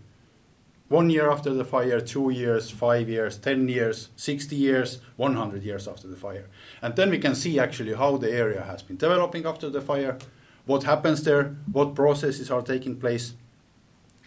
one 0.88 1.12
year 1.12 1.30
after 1.30 1.54
the 1.54 1.66
fire, 1.66 2.02
two 2.02 2.32
years, 2.32 2.72
five 2.72 3.08
years, 3.08 3.38
10 3.38 3.68
years, 3.68 4.10
60 4.16 4.56
years, 4.56 5.00
100 5.18 5.62
years 5.62 5.88
after 5.88 6.08
the 6.08 6.16
fire. 6.16 6.48
And 6.82 6.96
then 6.96 7.12
we 7.12 7.20
can 7.20 7.36
see 7.36 7.60
actually 7.60 7.94
how 7.94 8.18
the 8.18 8.32
area 8.32 8.64
has 8.64 8.82
been 8.82 8.98
developing 8.98 9.46
after 9.46 9.70
the 9.70 9.82
fire, 9.82 10.18
what 10.66 10.84
happens 10.84 11.24
there, 11.24 11.56
what 11.72 11.94
processes 11.94 12.50
are 12.50 12.64
taking 12.64 13.00
place, 13.00 13.34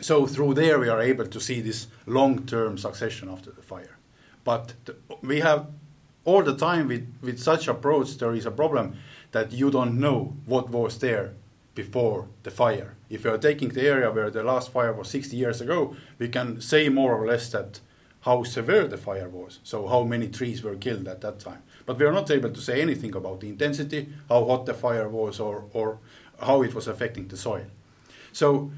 so 0.03 0.27
through 0.27 0.55
there, 0.55 0.81
we 0.81 0.89
are 0.89 1.01
able 1.01 1.27
to 1.27 1.41
see 1.41 1.61
this 1.61 1.87
long-term 2.07 2.77
succession 2.77 3.29
after 3.29 3.53
the 3.53 3.63
fire. 3.63 3.99
But 4.43 4.75
the, 4.85 4.97
we 5.23 5.41
have 5.41 5.69
all 6.25 6.43
the 6.43 6.57
time 6.57 6.89
with, 6.89 7.07
with 7.23 7.39
such 7.39 7.69
approach, 7.69 8.19
there 8.19 8.35
is 8.35 8.45
a 8.45 8.51
problem 8.51 8.97
that 9.31 9.53
you 9.53 9.71
don't 9.71 10.01
know 10.01 10.37
what 10.47 10.71
was 10.71 10.99
there 10.99 11.35
before 11.75 12.27
the 12.43 12.51
fire. 12.51 12.97
If 13.12 13.25
you 13.25 13.31
are 13.31 13.38
taking 13.38 13.69
the 13.69 13.87
area 13.87 14.11
where 14.11 14.31
the 14.31 14.42
last 14.42 14.73
fire 14.73 14.95
was 14.95 15.09
60 15.11 15.37
years 15.37 15.61
ago, 15.61 15.95
we 16.19 16.28
can 16.28 16.62
say 16.62 16.88
more 16.88 17.14
or 17.14 17.26
less 17.26 17.50
that 17.50 17.81
how 18.23 18.42
severe 18.42 18.88
the 18.88 18.97
fire 18.97 19.28
was, 19.28 19.59
so 19.62 19.87
how 19.87 20.02
many 20.02 20.28
trees 20.28 20.62
were 20.62 20.76
killed 20.76 21.07
at 21.07 21.21
that 21.21 21.38
time. 21.38 21.62
But 21.85 21.99
we 21.99 22.07
are 22.07 22.12
not 22.12 22.31
able 22.31 22.50
to 22.50 22.61
say 22.61 22.81
anything 22.81 23.14
about 23.14 23.40
the 23.40 23.49
intensity, 23.49 24.09
how 24.31 24.47
hot 24.47 24.64
the 24.64 24.73
fire 24.73 25.11
was, 25.11 25.40
or, 25.40 25.64
or 25.75 25.99
how 26.40 26.62
it 26.62 26.75
was 26.75 26.88
affecting 26.88 27.28
the 27.28 27.37
soil. 27.37 27.66
So 28.33 28.71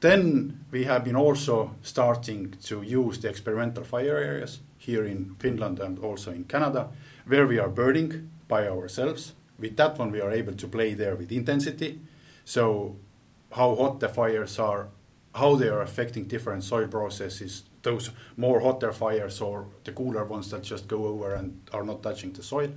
then 0.00 0.64
we 0.70 0.84
have 0.84 1.04
been 1.04 1.16
also 1.16 1.74
starting 1.82 2.54
to 2.62 2.80
use 2.80 3.18
the 3.18 3.28
experimental 3.28 3.84
fire 3.84 4.16
areas 4.16 4.60
here 4.78 5.04
in 5.04 5.34
Finland 5.40 5.78
and 5.78 5.98
also 5.98 6.30
in 6.30 6.44
Canada, 6.44 6.88
where 7.26 7.46
we 7.46 7.58
are 7.58 7.68
burning 7.68 8.30
by 8.46 8.66
ourselves. 8.66 9.34
With 9.58 9.76
that 9.76 9.98
one, 9.98 10.10
we 10.10 10.22
are 10.22 10.30
able 10.30 10.54
to 10.54 10.68
play 10.68 10.94
there 10.94 11.16
with 11.16 11.32
intensity. 11.32 12.00
So, 12.44 12.96
how 13.52 13.74
hot 13.74 14.00
the 14.00 14.08
fires 14.08 14.58
are, 14.58 14.88
how 15.34 15.54
they 15.56 15.68
are 15.68 15.82
affecting 15.82 16.24
different 16.24 16.64
soil 16.64 16.88
processes, 16.88 17.64
those 17.82 18.10
more 18.36 18.60
hotter 18.60 18.92
fires 18.92 19.40
or 19.40 19.66
the 19.84 19.92
cooler 19.92 20.24
ones 20.24 20.50
that 20.50 20.62
just 20.62 20.88
go 20.88 21.06
over 21.06 21.34
and 21.34 21.60
are 21.72 21.84
not 21.84 22.02
touching 22.02 22.32
the 22.32 22.42
soil. 22.42 22.70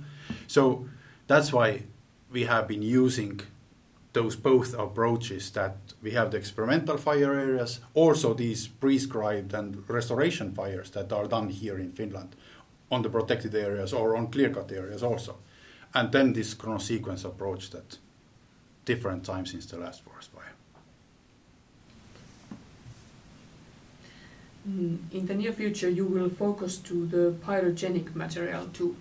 So, 0.46 0.86
that's 1.26 1.52
why 1.52 1.82
we 2.30 2.44
have 2.44 2.66
been 2.68 2.82
using 2.82 3.40
those 4.12 4.36
both 4.36 4.74
approaches 4.74 5.50
that 5.52 5.76
we 6.02 6.10
have 6.10 6.30
the 6.30 6.36
experimental 6.36 6.98
fire 6.98 7.34
areas, 7.34 7.80
also 7.94 8.34
these 8.34 8.68
prescribed 8.68 9.54
and 9.54 9.88
restoration 9.88 10.54
fires 10.54 10.90
that 10.90 11.12
are 11.12 11.26
done 11.26 11.48
here 11.48 11.78
in 11.78 11.92
Finland 11.92 12.36
on 12.90 13.02
the 13.02 13.08
protected 13.08 13.54
areas 13.54 13.92
or 13.92 14.16
on 14.16 14.30
clear 14.30 14.50
cut 14.50 14.70
areas 14.70 15.02
also. 15.02 15.36
And 15.94 16.12
then 16.12 16.32
this 16.32 16.54
chronosequence 16.54 17.24
approach 17.24 17.70
that 17.70 17.98
different 18.84 19.24
times 19.24 19.52
since 19.52 19.66
the 19.66 19.78
last 19.78 20.02
forest 20.02 20.30
fire. 20.30 20.52
Mm, 24.68 24.98
in 25.12 25.26
the 25.26 25.34
near 25.34 25.52
future, 25.52 25.88
you 25.88 26.04
will 26.04 26.30
focus 26.30 26.78
to 26.78 27.06
the 27.06 27.34
pyrogenic 27.44 28.14
material 28.14 28.68
too. 28.72 28.96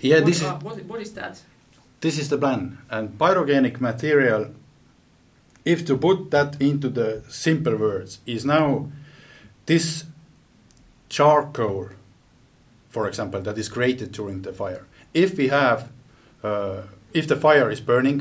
Yeah, 0.00 0.16
what, 0.16 0.26
this 0.26 0.42
uh, 0.42 0.56
is 0.56 0.64
what, 0.64 0.84
what 0.84 1.00
is 1.00 1.12
that? 1.12 1.40
this 2.04 2.18
is 2.18 2.28
the 2.28 2.36
plan. 2.36 2.78
And 2.90 3.18
pyrogenic 3.18 3.80
material, 3.80 4.50
if 5.64 5.86
to 5.86 5.96
put 5.96 6.30
that 6.32 6.60
into 6.60 6.90
the 6.90 7.24
simple 7.28 7.76
words, 7.76 8.20
is 8.26 8.44
now 8.44 8.90
this 9.64 10.04
charcoal, 11.08 11.88
for 12.90 13.08
example, 13.08 13.40
that 13.40 13.56
is 13.56 13.70
created 13.70 14.12
during 14.12 14.42
the 14.42 14.52
fire. 14.52 14.86
If 15.14 15.38
we 15.38 15.48
have, 15.48 15.88
uh, 16.42 16.82
if 17.14 17.26
the 17.26 17.36
fire 17.36 17.70
is 17.70 17.80
burning, 17.80 18.20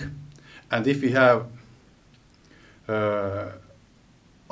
and 0.72 0.88
if 0.88 1.02
we 1.02 1.12
have 1.12 1.48
uh, 2.88 3.50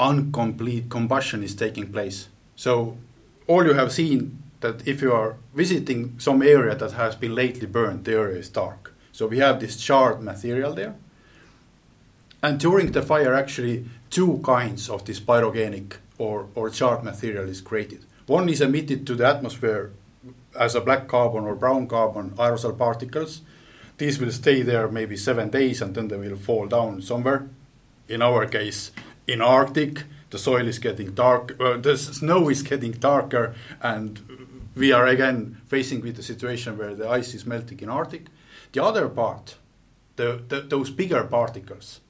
incomplete 0.01 0.89
combustion 0.89 1.43
is 1.43 1.55
taking 1.55 1.91
place, 1.91 2.27
so 2.55 2.97
all 3.47 3.65
you 3.65 3.73
have 3.73 3.91
seen 3.91 4.41
that 4.61 4.87
if 4.87 5.01
you 5.01 5.13
are 5.13 5.37
visiting 5.53 6.19
some 6.19 6.41
area 6.41 6.75
that 6.75 6.91
has 6.91 7.15
been 7.15 7.35
lately 7.35 7.67
burned, 7.67 8.05
the 8.05 8.13
area 8.13 8.37
is 8.37 8.49
dark 8.49 8.91
so 9.11 9.27
we 9.27 9.39
have 9.39 9.59
this 9.59 9.77
charred 9.77 10.21
material 10.21 10.73
there. 10.73 10.95
And 12.41 12.59
during 12.59 12.91
the 12.91 13.01
fire, 13.01 13.33
actually, 13.33 13.85
two 14.09 14.41
kinds 14.43 14.89
of 14.89 15.05
this 15.05 15.19
pyrogenic 15.19 15.97
or, 16.17 16.47
or 16.55 16.69
charred 16.69 17.03
material 17.03 17.47
is 17.47 17.61
created. 17.61 18.05
One 18.25 18.49
is 18.49 18.61
emitted 18.61 19.05
to 19.07 19.15
the 19.15 19.27
atmosphere 19.27 19.91
as 20.59 20.75
a 20.75 20.81
black 20.81 21.07
carbon 21.07 21.43
or 21.43 21.55
brown 21.55 21.87
carbon 21.87 22.31
aerosol 22.31 22.77
particles. 22.77 23.41
These 23.97 24.19
will 24.19 24.31
stay 24.31 24.63
there 24.63 24.87
maybe 24.87 25.17
seven 25.17 25.49
days 25.49 25.81
and 25.81 25.93
then 25.93 26.07
they 26.07 26.17
will 26.17 26.37
fall 26.37 26.67
down 26.67 27.01
somewhere. 27.01 27.47
In 28.07 28.21
our 28.21 28.45
case, 28.47 28.91
in 29.31 29.41
Arctic, 29.41 30.03
the 30.29 30.37
soil 30.37 30.67
is 30.67 30.79
getting 30.79 31.13
dark, 31.13 31.55
uh, 31.59 31.77
the 31.77 31.97
snow 31.97 32.49
is 32.49 32.61
getting 32.63 32.91
darker, 32.91 33.55
and 33.81 34.19
we 34.75 34.91
are 34.91 35.07
again 35.07 35.61
facing 35.67 36.01
with 36.01 36.15
the 36.15 36.23
situation 36.23 36.77
where 36.77 36.95
the 36.95 37.07
ice 37.07 37.33
is 37.33 37.45
melting 37.45 37.79
in 37.79 37.89
Arctic. 37.89 38.27
The 38.73 38.83
other 38.83 39.07
part, 39.09 39.55
the, 40.15 40.41
the, 40.47 40.61
those 40.61 40.89
bigger 40.89 41.23
particles, 41.23 42.01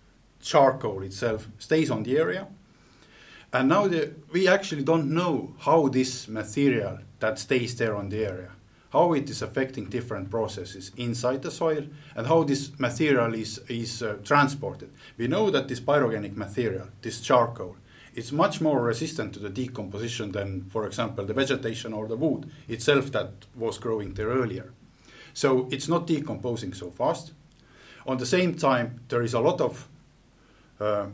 charcoal 0.41 1.03
itself, 1.03 1.47
stays 1.59 1.91
on 1.91 2.03
the 2.03 2.17
area. 2.17 2.47
And 3.53 3.69
now 3.69 3.87
the, 3.87 4.13
we 4.31 4.47
actually 4.47 4.83
don't 4.83 5.13
know 5.13 5.53
how 5.59 5.87
this 5.89 6.27
material 6.27 6.99
that 7.19 7.37
stays 7.37 7.75
there 7.75 7.95
on 7.95 8.09
the 8.09 8.25
area, 8.25 8.51
how 8.91 9.13
it 9.13 9.29
is 9.29 9.41
affecting 9.41 9.85
different 9.85 10.29
processes 10.29 10.91
inside 10.97 11.41
the 11.41 11.51
soil, 11.51 11.83
and 12.15 12.27
how 12.27 12.43
this 12.43 12.77
material 12.79 13.33
is, 13.33 13.59
is 13.69 14.03
uh, 14.03 14.17
transported. 14.23 14.89
We 15.17 15.27
know 15.27 15.49
that 15.49 15.67
this 15.67 15.79
pyrogenic 15.79 16.35
material, 16.35 16.87
this 17.01 17.21
charcoal, 17.21 17.77
is 18.13 18.31
much 18.31 18.59
more 18.59 18.81
resistant 18.81 19.33
to 19.33 19.39
the 19.39 19.49
decomposition 19.49 20.33
than, 20.33 20.65
for 20.69 20.85
example, 20.85 21.25
the 21.25 21.33
vegetation 21.33 21.93
or 21.93 22.07
the 22.07 22.17
wood 22.17 22.51
itself 22.67 23.11
that 23.13 23.31
was 23.55 23.77
growing 23.77 24.13
there 24.13 24.27
earlier. 24.27 24.73
So 25.33 25.69
it's 25.71 25.87
not 25.87 26.07
decomposing 26.07 26.73
so 26.73 26.91
fast. 26.91 27.31
On 28.05 28.17
the 28.17 28.25
same 28.25 28.55
time, 28.55 28.99
there 29.07 29.21
is 29.21 29.33
a 29.33 29.39
lot 29.39 29.61
of 29.61 29.87
uh, 30.81 31.07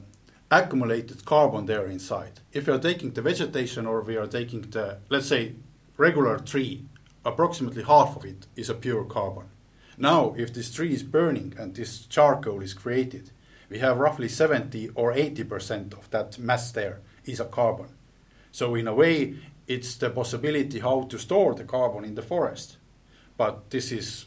accumulated 0.49 1.25
carbon 1.25 1.67
there 1.67 1.85
inside. 1.85 2.39
If 2.51 2.65
we 2.65 2.73
are 2.73 2.79
taking 2.79 3.11
the 3.11 3.21
vegetation 3.21 3.85
or 3.85 4.01
we 4.01 4.17
are 4.17 4.25
taking 4.25 4.61
the, 4.61 4.97
let's 5.09 5.27
say, 5.27 5.53
regular 5.97 6.39
tree, 6.39 6.85
approximately 7.27 7.83
half 7.83 8.15
of 8.15 8.25
it 8.25 8.47
is 8.55 8.69
a 8.69 8.73
pure 8.73 9.03
carbon. 9.03 9.49
Now, 9.97 10.33
if 10.37 10.53
this 10.53 10.71
tree 10.71 10.93
is 10.93 11.03
burning 11.03 11.53
and 11.57 11.75
this 11.75 12.05
charcoal 12.05 12.61
is 12.61 12.73
created, 12.73 13.31
we 13.69 13.79
have 13.79 13.97
roughly 13.97 14.29
70 14.29 14.89
or 14.95 15.13
80% 15.13 15.93
of 15.93 16.09
that 16.11 16.39
mass 16.39 16.71
there 16.71 17.01
is 17.25 17.39
a 17.39 17.45
carbon. 17.45 17.89
So, 18.51 18.75
in 18.75 18.87
a 18.87 18.93
way, 18.93 19.35
it's 19.67 19.95
the 19.95 20.09
possibility 20.09 20.79
how 20.79 21.03
to 21.03 21.19
store 21.19 21.53
the 21.53 21.65
carbon 21.65 22.05
in 22.05 22.15
the 22.15 22.21
forest 22.21 22.77
but 23.37 23.69
this 23.69 23.91
is 23.91 24.25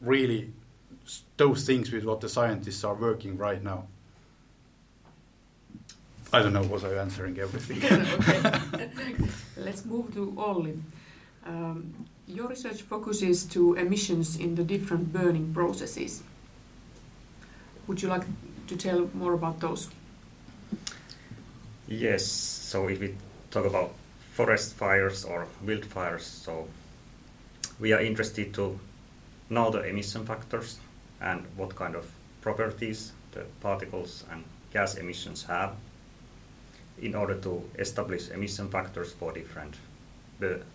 really 0.00 0.52
those 1.36 1.64
things 1.64 1.92
with 1.92 2.04
what 2.04 2.20
the 2.20 2.28
scientists 2.28 2.82
are 2.82 2.94
working 2.94 3.36
right 3.36 3.62
now. 3.62 3.86
I 6.32 6.40
don't 6.40 6.54
know, 6.54 6.62
was 6.62 6.82
I 6.82 6.94
answering 6.94 7.38
everything? 7.38 7.84
okay. 8.74 9.28
Let's 9.58 9.84
move 9.84 10.14
to 10.14 10.34
Olli. 10.38 10.82
Um, 11.44 12.06
your 12.26 12.48
research 12.48 12.82
focuses 12.82 13.44
to 13.44 13.74
emissions 13.74 14.36
in 14.36 14.54
the 14.54 14.64
different 14.64 15.12
burning 15.12 15.52
processes. 15.52 16.22
Would 17.86 18.02
you 18.02 18.08
like 18.08 18.24
to 18.68 18.76
tell 18.76 19.10
more 19.14 19.34
about 19.34 19.60
those? 19.60 19.90
Yes, 21.88 22.24
so 22.24 22.88
if 22.88 23.00
we 23.00 23.14
talk 23.50 23.66
about 23.66 23.92
forest 24.32 24.74
fires 24.74 25.24
or 25.24 25.46
wildfires, 25.64 26.22
so 26.22 26.68
we 27.80 27.92
are 27.92 28.00
interested 28.00 28.54
to 28.54 28.78
know 29.50 29.70
the 29.70 29.82
emission 29.82 30.24
factors 30.24 30.78
and 31.20 31.44
what 31.56 31.74
kind 31.74 31.94
of 31.94 32.10
properties 32.40 33.12
the 33.32 33.44
particles 33.60 34.24
and 34.30 34.44
gas 34.72 34.94
emissions 34.94 35.44
have 35.44 35.74
in 37.00 37.14
order 37.14 37.34
to 37.34 37.62
establish 37.78 38.30
emission 38.30 38.68
factors 38.68 39.12
for 39.12 39.32
different 39.32 39.74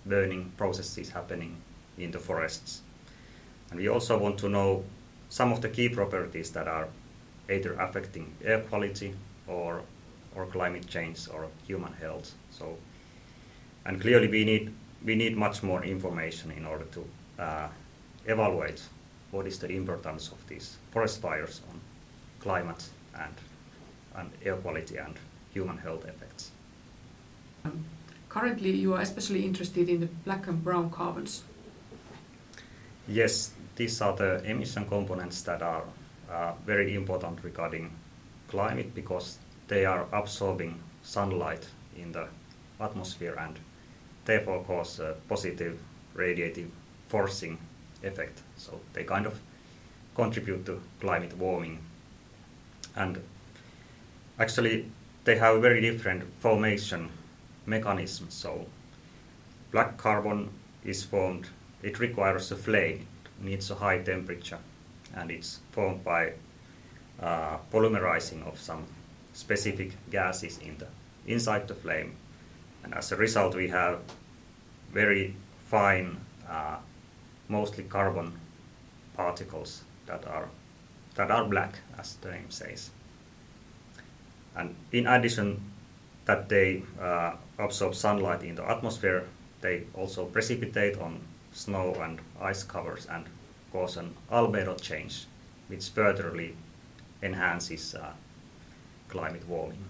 burning 0.06 0.52
processes 0.58 1.10
happening 1.10 1.56
in 1.98 2.12
the 2.12 2.20
forests. 2.20 2.82
And 3.72 3.80
we 3.80 3.90
also 3.90 4.18
want 4.18 4.38
to 4.40 4.50
know 4.50 4.84
some 5.30 5.52
of 5.52 5.62
the 5.62 5.70
key 5.70 5.90
properties 5.90 6.52
that 6.52 6.68
are 6.68 6.88
either 7.50 7.74
affecting 7.74 8.34
air 8.44 8.60
quality 8.62 9.14
or, 9.48 9.82
or 10.36 10.46
climate 10.46 10.88
change 10.88 11.28
or 11.34 11.48
human 11.66 11.94
health. 11.94 12.34
So, 12.52 12.78
and 13.86 14.02
clearly 14.02 14.28
we 14.28 14.46
need, 14.46 14.74
we 15.04 15.16
need 15.16 15.38
much 15.38 15.64
more 15.64 15.84
information 15.84 16.52
in 16.52 16.66
order 16.66 16.86
to 16.86 17.06
uh, 17.40 17.68
evaluate 18.26 18.82
what 19.32 19.48
is 19.48 19.60
the 19.60 19.70
importance 19.70 20.32
of 20.32 20.48
these 20.48 20.78
forest 20.92 21.22
fires 21.22 21.62
on 21.70 21.80
climate 22.40 22.90
and, 23.20 23.34
and 24.16 24.30
air 24.46 24.56
quality 24.56 24.98
and 24.98 25.16
human 25.54 25.78
health 25.78 26.06
effects. 26.06 26.52
Currently, 28.38 28.70
you 28.70 28.94
are 28.94 29.02
especially 29.02 29.46
interested 29.46 29.90
in 29.90 30.00
the 30.00 30.06
black 30.06 30.46
and 30.46 30.64
brown 30.64 30.92
carbons. 30.92 31.44
Yes, 33.08 33.50
these 33.76 34.00
are 34.00 34.16
the 34.16 34.44
emission 34.44 34.86
components 34.86 35.42
that 35.42 35.64
are 35.64 35.82
uh, 36.30 36.52
very 36.64 36.94
important 36.94 37.44
regarding 37.44 37.90
climate 38.48 38.94
because 38.94 39.40
they 39.70 39.86
are 39.86 40.06
absorbing 40.14 40.80
sunlight 41.02 41.66
in 41.98 42.12
the 42.12 42.28
atmosphere 42.80 43.34
and 43.40 43.58
therefore 44.26 44.64
cause 44.64 45.00
a 45.00 45.16
positive 45.28 45.80
radiative 46.16 46.70
forcing 47.10 47.58
effect. 48.04 48.44
So 48.56 48.80
they 48.94 49.04
kind 49.04 49.26
of 49.26 49.40
contribute 50.14 50.64
to 50.68 50.80
climate 51.00 51.36
warming. 51.38 51.80
And 52.96 53.20
actually, 54.38 54.92
they 55.24 55.38
have 55.38 55.56
a 55.56 55.60
very 55.60 55.82
different 55.82 56.24
formation 56.40 57.10
mechanisms. 57.68 58.34
So 58.34 58.66
black 59.72 59.98
carbon 59.98 60.50
is 60.84 61.04
formed, 61.04 61.50
it 61.84 62.00
requires 62.00 62.52
a 62.52 62.56
flame, 62.56 63.06
it 63.26 63.46
needs 63.46 63.70
a 63.70 63.76
high 63.76 64.00
temperature, 64.00 64.60
and 65.14 65.30
it's 65.30 65.60
formed 65.72 66.04
by 66.04 66.34
uh, 67.22 67.58
polymerizing 67.72 68.48
of 68.48 68.60
some 68.60 68.86
specific 69.34 69.92
gases 70.10 70.58
in 70.58 70.78
the 70.80 70.88
inside 71.28 71.68
the 71.68 71.76
flame. 71.76 72.16
And 72.84 72.94
as 72.94 73.12
a 73.12 73.18
result, 73.18 73.54
we 73.54 73.68
have 73.68 74.00
very 74.94 75.36
fine 75.66 76.18
uh, 76.50 76.78
mostly 77.50 77.84
carbon 77.84 78.32
particles 79.14 79.84
that 80.06 80.26
are 80.26 80.48
that 81.16 81.32
are 81.32 81.46
black, 81.46 81.80
as 81.98 82.16
the 82.22 82.32
name 82.32 82.50
says. 82.50 82.92
And 84.56 84.76
in 84.92 85.08
addition, 85.08 85.62
that 86.26 86.50
they 86.50 86.84
uh, 87.02 87.34
absorb 87.58 87.96
sunlight 87.96 88.44
in 88.44 88.56
the 88.56 88.70
atmosphere, 88.70 89.26
they 89.62 89.84
also 89.94 90.26
precipitate 90.26 90.98
on 91.00 91.22
snow 91.52 91.96
and 92.02 92.20
ice 92.40 92.64
covers 92.64 93.08
and 93.08 93.26
cause 93.72 93.98
an 93.98 94.16
albedo 94.32 94.80
change, 94.80 95.26
which 95.68 95.90
furtherly 95.90 96.56
enhances 97.22 97.96
uh, 97.96 98.12
climate 99.10 99.48
warming. 99.48 99.86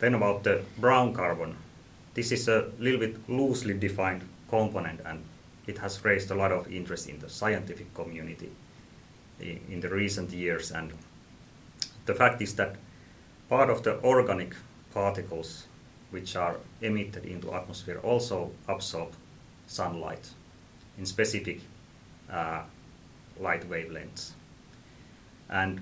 Then 0.00 0.14
about 0.14 0.42
the 0.42 0.62
brown 0.78 1.14
carbon, 1.14 1.56
this 2.14 2.32
is 2.32 2.48
a 2.48 2.70
little 2.78 2.98
bit 2.98 3.16
loosely 3.28 3.74
defined 3.74 4.22
component 4.48 5.00
and 5.06 5.22
it 5.66 5.78
has 5.78 6.04
raised 6.04 6.30
a 6.30 6.34
lot 6.34 6.50
of 6.50 6.70
interest 6.70 7.08
in 7.08 7.18
the 7.20 7.30
scientific 7.30 7.94
community 7.94 8.50
in, 9.40 9.60
in 9.70 9.80
the 9.80 9.88
recent 9.88 10.30
years. 10.30 10.72
And 10.72 10.92
the 12.06 12.14
fact 12.14 12.42
is 12.42 12.56
that 12.56 12.76
part 13.48 13.70
of 13.70 13.82
the 13.84 14.02
organic 14.02 14.54
particles 14.92 15.66
which 16.12 16.36
are 16.36 16.56
emitted 16.80 17.24
into 17.24 17.52
atmosphere 17.52 17.98
also 17.98 18.52
absorb 18.68 19.08
sunlight 19.66 20.30
in 20.98 21.06
specific 21.06 21.60
uh, 22.30 22.62
light 23.40 23.68
wavelengths. 23.68 24.32
And 25.48 25.80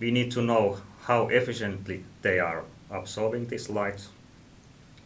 we 0.00 0.10
need 0.10 0.32
to 0.32 0.42
know 0.42 0.78
how 1.02 1.28
efficiently 1.28 2.04
they 2.22 2.38
are 2.38 2.64
absorbing 2.90 3.46
this 3.46 3.68
light 3.70 4.06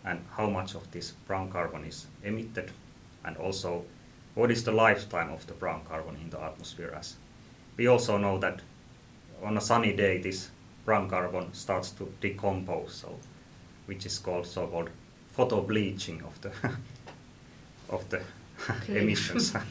and 0.04 0.20
how 0.36 0.48
much 0.48 0.74
of 0.74 0.90
this 0.92 1.12
brown 1.26 1.50
carbon 1.50 1.84
is 1.84 2.06
emitted 2.24 2.70
and 3.24 3.36
also 3.36 3.84
what 4.34 4.50
is 4.50 4.64
the 4.64 4.72
lifetime 4.72 5.30
of 5.30 5.46
the 5.46 5.52
brown 5.52 5.82
carbon 5.88 6.16
in 6.16 6.30
the 6.30 6.40
atmosphere 6.40 6.92
as 6.96 7.16
we 7.76 7.86
also 7.86 8.16
know 8.16 8.38
that 8.38 8.60
on 9.42 9.56
a 9.56 9.60
sunny 9.60 9.92
day 9.92 10.18
this 10.18 10.50
brown 10.84 11.08
carbon 11.08 11.52
starts 11.52 11.90
to 11.90 12.12
decompose 12.20 12.94
so 12.94 13.16
which 13.92 14.06
is 14.06 14.18
called 14.18 14.46
so-called 14.46 14.88
photo 15.32 15.60
bleaching 15.60 16.22
of 16.22 16.40
the 16.40 16.50
of 17.94 18.08
the 18.08 18.20
emissions. 19.00 19.54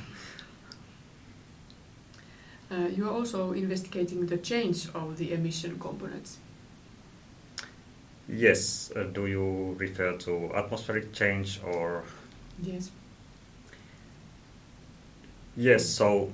Uh, 2.73 2.87
you 2.87 3.05
are 3.05 3.11
also 3.11 3.51
investigating 3.51 4.25
the 4.27 4.37
change 4.37 4.87
of 4.95 5.17
the 5.17 5.33
emission 5.33 5.77
components. 5.77 6.37
Yes 8.29 8.93
uh, 8.95 9.03
do 9.03 9.27
you 9.27 9.75
refer 9.77 10.13
to 10.13 10.49
atmospheric 10.55 11.11
change 11.11 11.59
or? 11.65 12.05
Yes. 12.63 12.91
Yes, 15.57 15.85
so 15.85 16.31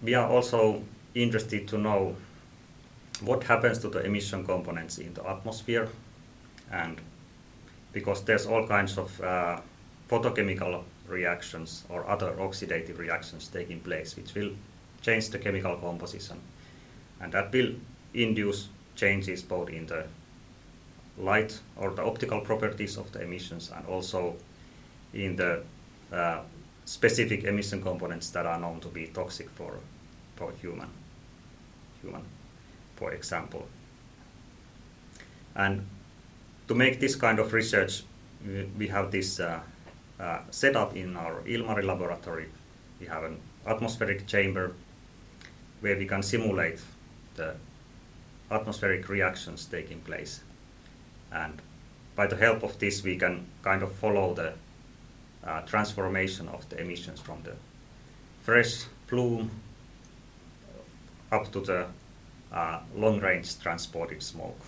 we 0.00 0.14
are 0.14 0.28
also 0.28 0.84
interested 1.16 1.66
to 1.66 1.78
know 1.78 2.14
what 3.20 3.42
happens 3.42 3.80
to 3.80 3.88
the 3.88 4.06
emission 4.06 4.44
components 4.44 4.98
in 4.98 5.14
the 5.14 5.28
atmosphere 5.28 5.88
and 6.70 7.00
because 7.92 8.22
there's 8.24 8.46
all 8.46 8.66
kinds 8.66 8.98
of 8.98 9.20
uh, 9.20 9.60
photochemical 10.08 10.82
reactions 11.08 11.84
or 11.88 12.06
other 12.08 12.32
oxidative 12.32 12.98
reactions 12.98 13.48
taking 13.48 13.80
place 13.80 14.16
which 14.16 14.34
will 14.34 14.50
change 15.02 15.30
the 15.30 15.38
chemical 15.38 15.76
composition 15.76 16.40
and 17.20 17.32
that 17.32 17.52
will 17.52 17.72
induce 18.14 18.68
changes 18.96 19.42
both 19.42 19.68
in 19.68 19.86
the 19.86 20.04
light 21.18 21.58
or 21.76 21.90
the 21.90 22.02
optical 22.02 22.40
properties 22.40 22.96
of 22.96 23.10
the 23.12 23.22
emissions 23.22 23.70
and 23.74 23.86
also 23.86 24.34
in 25.14 25.36
the 25.36 25.62
uh, 26.12 26.40
specific 26.84 27.44
emission 27.44 27.82
components 27.82 28.30
that 28.30 28.46
are 28.46 28.58
known 28.58 28.80
to 28.80 28.88
be 28.88 29.06
toxic 29.06 29.50
for, 29.50 29.74
for 30.36 30.52
human, 30.60 30.88
human, 32.02 32.22
for 32.96 33.12
example. 33.12 33.66
And 35.54 35.86
to 36.68 36.74
make 36.74 37.00
this 37.00 37.14
kind 37.14 37.38
of 37.38 37.52
research, 37.52 38.02
we 38.78 38.88
have 38.88 39.10
this 39.10 39.40
uh, 39.40 39.60
uh, 40.18 40.38
setup 40.50 40.96
in 40.96 41.16
our 41.16 41.42
Ilmari 41.42 41.84
laboratory. 41.84 42.46
We 43.00 43.06
have 43.06 43.24
an 43.24 43.38
atmospheric 43.66 44.26
chamber 44.26 44.72
where 45.80 45.96
we 45.96 46.06
can 46.06 46.22
simulate 46.22 46.80
the 47.34 47.54
atmospheric 48.50 49.08
reactions 49.08 49.66
taking 49.66 50.00
place. 50.00 50.40
And 51.32 51.60
by 52.14 52.26
the 52.26 52.36
help 52.36 52.62
of 52.62 52.78
this, 52.78 53.02
we 53.02 53.16
can 53.16 53.46
kind 53.62 53.82
of 53.82 53.92
follow 53.92 54.34
the 54.34 54.54
uh, 55.44 55.60
transformation 55.62 56.48
of 56.48 56.68
the 56.68 56.80
emissions 56.80 57.20
from 57.20 57.42
the 57.42 57.54
fresh 58.42 58.84
plume 59.06 59.50
up 61.30 61.52
to 61.52 61.60
the 61.60 61.86
uh, 62.52 62.80
long 62.94 63.20
range 63.20 63.58
transported 63.60 64.22
smoke. 64.22 64.60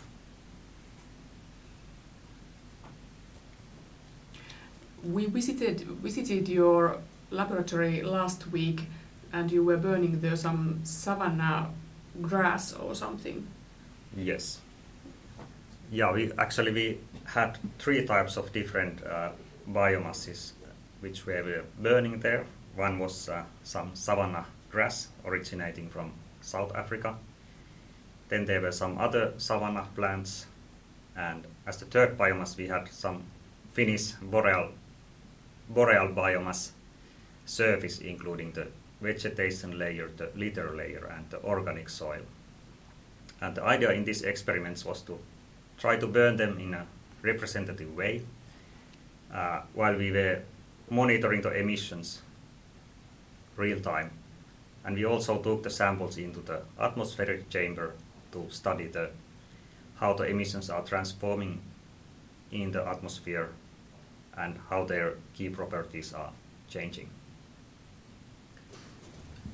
We 5.04 5.26
visited, 5.26 5.80
visited 5.80 6.48
your 6.48 6.98
laboratory 7.30 8.02
last 8.02 8.50
week 8.50 8.82
and 9.32 9.50
you 9.50 9.62
were 9.62 9.76
burning 9.76 10.20
there 10.20 10.37
some 10.37 10.80
savanna 10.84 11.70
grass 12.22 12.72
or 12.72 12.94
something. 12.94 13.46
Yes. 14.16 14.61
Yeah, 15.90 16.12
we 16.12 16.32
actually 16.38 16.72
we 16.72 16.98
had 17.24 17.58
three 17.78 18.04
types 18.06 18.37
of 18.37 18.52
different 18.52 19.04
uh, 19.04 19.30
biomasses 19.70 20.52
which 21.00 21.26
we 21.26 21.34
were 21.34 21.64
burning 21.78 22.20
there. 22.20 22.44
One 22.74 22.98
was 22.98 23.28
uh, 23.28 23.44
some 23.62 23.94
savanna 23.94 24.46
grass 24.70 25.08
originating 25.24 25.88
from 25.88 26.12
South 26.40 26.74
Africa. 26.74 27.16
Then 28.28 28.44
there 28.44 28.61
were 28.61 28.72
some 28.72 28.98
other 28.98 29.32
savanna 29.38 29.87
plants, 29.94 30.46
and 31.16 31.44
as 31.66 31.78
the 31.78 31.87
third 31.87 32.18
biomass, 32.18 32.56
we 32.56 32.68
had 32.68 32.88
some 32.88 33.22
Finnish 33.72 34.12
boreal, 34.20 34.70
boreal 35.68 36.09
biomass 36.09 36.70
surface, 37.44 37.98
including 37.98 38.52
the 38.52 38.68
vegetation 39.00 39.78
layer, 39.78 40.11
the 40.16 40.31
litter 40.35 40.74
layer, 40.74 41.07
and 41.14 41.28
the 41.31 41.42
organic 41.42 41.88
soil. 41.88 42.22
And 43.40 43.54
the 43.54 43.62
idea 43.62 43.92
in 43.92 44.04
these 44.04 44.22
experiments 44.22 44.85
was 44.85 45.02
to 45.02 45.18
try 45.78 45.96
to 45.96 46.07
burn 46.07 46.37
them 46.37 46.59
in 46.59 46.74
a 46.74 46.87
representative 47.22 47.96
way 47.96 48.22
uh, 49.33 49.61
while 49.74 49.96
we 49.96 50.11
were 50.11 50.42
monitoring 50.90 51.42
the 51.42 51.57
emissions 51.57 52.22
real 53.57 53.81
time. 53.81 54.11
And 54.85 54.96
we 54.96 55.04
also 55.04 55.38
took 55.38 55.62
the 55.62 55.70
samples 55.70 56.16
into 56.16 56.40
the 56.40 56.62
atmospheric 56.81 57.50
chamber 57.50 57.94
to 58.33 58.46
study 58.48 58.87
the, 58.87 59.11
how 59.96 60.14
the 60.14 60.24
emissions 60.24 60.70
are 60.70 60.83
transforming 60.83 61.61
in 62.50 62.72
the 62.72 62.87
atmosphere 62.87 63.50
and 64.38 64.59
how 64.70 64.85
their 64.85 65.14
key 65.35 65.48
properties 65.48 66.12
are 66.12 66.31
changing. 66.68 67.11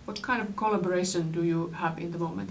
What 0.04 0.20
kind 0.20 0.42
of 0.42 0.54
collaboration 0.56 1.32
do 1.32 1.42
you 1.44 1.68
have 1.70 1.98
in 1.98 2.12
the 2.12 2.18
moment? 2.18 2.50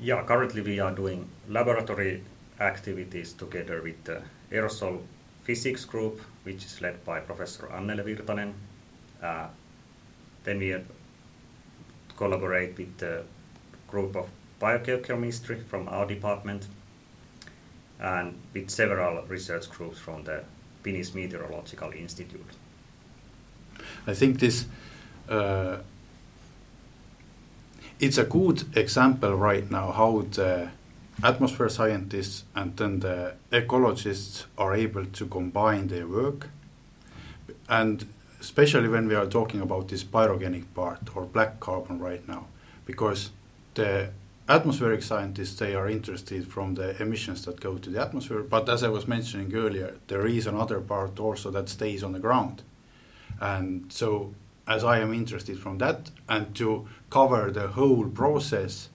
Yeah, 0.00 0.22
currently 0.24 0.60
we 0.60 0.80
are 0.80 0.92
doing 0.92 1.28
laboratory 1.48 2.22
activities 2.60 3.32
together 3.32 3.80
with 3.82 4.04
the 4.04 4.22
aerosol 4.50 5.00
physics 5.44 5.84
group, 5.84 6.20
which 6.42 6.64
is 6.64 6.80
led 6.80 7.04
by 7.04 7.20
Professor 7.20 7.66
Annele 7.68 8.04
Virtanen. 8.04 8.52
Uh, 9.22 9.46
then 10.44 10.58
we 10.58 10.76
collaborate 12.16 12.76
with 12.76 12.98
the 12.98 13.24
group 13.88 14.16
of 14.16 14.28
biochemistry 14.58 15.60
from 15.68 15.88
our 15.88 16.06
department 16.06 16.66
and 18.02 18.34
with 18.52 18.68
several 18.68 19.22
research 19.28 19.70
groups 19.70 19.98
from 19.98 20.24
the 20.24 20.42
Finnish 20.82 21.14
Meteorological 21.14 21.92
Institute. 21.92 22.50
I 24.06 24.14
think 24.14 24.40
this 24.40 24.66
uh, 25.28 25.78
it's 28.00 28.18
a 28.18 28.24
good 28.24 28.64
example 28.76 29.34
right 29.34 29.70
now 29.70 29.92
how 29.92 30.22
the 30.32 30.70
atmosphere 31.22 31.68
scientists 31.68 32.44
and 32.54 32.76
then 32.76 32.98
the 33.00 33.34
ecologists 33.52 34.46
are 34.58 34.74
able 34.74 35.06
to 35.06 35.26
combine 35.26 35.86
their 35.86 36.08
work 36.08 36.48
and 37.68 38.06
especially 38.40 38.88
when 38.88 39.06
we 39.06 39.14
are 39.14 39.26
talking 39.26 39.60
about 39.60 39.86
this 39.88 40.02
pyrogenic 40.02 40.64
part 40.74 40.98
or 41.14 41.24
black 41.24 41.60
carbon 41.60 42.00
right 42.00 42.26
now 42.26 42.46
because 42.86 43.30
the 43.74 44.10
atmospheric 44.48 45.02
scientists 45.02 45.58
they 45.58 45.74
are 45.74 45.88
interested 45.88 46.46
from 46.46 46.74
the 46.74 47.00
emissions 47.00 47.44
that 47.44 47.60
go 47.60 47.78
to 47.78 47.90
the 47.90 48.00
atmosphere. 48.00 48.42
But 48.42 48.68
as 48.68 48.82
i 48.82 48.88
was 48.88 49.06
mentioning 49.06 49.54
earlier 49.54 49.96
there 50.08 50.26
is 50.26 50.46
another 50.46 50.80
part 50.80 51.20
also 51.20 51.50
that 51.50 51.68
stays 51.68 52.02
on 52.02 52.12
the 52.12 52.18
ground. 52.18 52.62
And 53.40 53.92
so 53.92 54.34
as 54.66 54.84
i 54.84 54.98
am 54.98 55.12
interested 55.12 55.58
from 55.58 55.78
that 55.78 56.10
and 56.28 56.54
to 56.54 56.86
cover 57.10 57.50
the 57.50 57.66
whole 57.66 58.08
process 58.08 58.88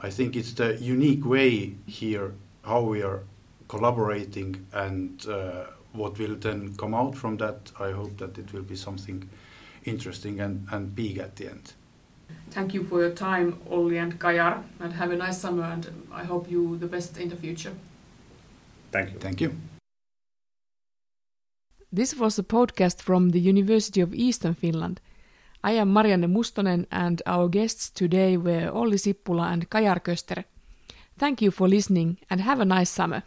i 0.00 0.10
think 0.10 0.34
it's 0.34 0.54
the 0.54 0.74
unique 0.74 1.24
way 1.24 1.76
here 1.86 2.34
how 2.64 2.80
we 2.80 3.00
are 3.00 3.22
collaborating 3.68 4.66
and 4.72 5.26
uh, 5.28 5.64
what 5.92 6.18
will 6.18 6.36
then 6.36 6.74
come 6.76 6.94
out 6.94 7.14
from 7.14 7.36
that. 7.38 7.72
I 7.78 7.90
hope 7.90 8.18
that 8.18 8.38
it 8.38 8.52
will 8.52 8.62
be 8.62 8.76
something 8.76 9.28
interesting 9.84 10.40
and, 10.40 10.66
and 10.70 10.94
big 10.94 11.18
at 11.18 11.36
the 11.36 11.50
end 11.50 11.72
Thank 12.50 12.74
you 12.74 12.84
for 12.84 13.00
your 13.00 13.14
time, 13.14 13.58
Olli 13.70 13.98
and 13.98 14.18
Kajar, 14.18 14.62
and 14.78 14.92
have 14.92 15.10
a 15.10 15.16
nice 15.16 15.38
summer. 15.38 15.64
And 15.64 15.86
I 16.12 16.24
hope 16.24 16.50
you 16.50 16.76
the 16.76 16.86
best 16.86 17.16
in 17.16 17.28
the 17.28 17.36
future. 17.36 17.72
Thank 18.90 19.12
you. 19.12 19.18
Thank 19.18 19.40
you. 19.40 19.54
This 21.90 22.14
was 22.14 22.38
a 22.38 22.42
podcast 22.42 23.02
from 23.02 23.30
the 23.30 23.40
University 23.40 24.00
of 24.02 24.14
Eastern 24.14 24.54
Finland. 24.54 25.00
I 25.64 25.72
am 25.72 25.92
Marianne 25.92 26.28
Mustonen, 26.28 26.86
and 26.90 27.22
our 27.26 27.48
guests 27.48 27.90
today 27.90 28.36
were 28.36 28.70
Olli 28.70 28.96
Sippula 28.96 29.52
and 29.52 29.70
Kajar 29.70 30.00
Köster. 30.00 30.44
Thank 31.18 31.42
you 31.42 31.50
for 31.50 31.68
listening, 31.68 32.18
and 32.30 32.40
have 32.40 32.60
a 32.60 32.64
nice 32.64 32.90
summer. 32.90 33.22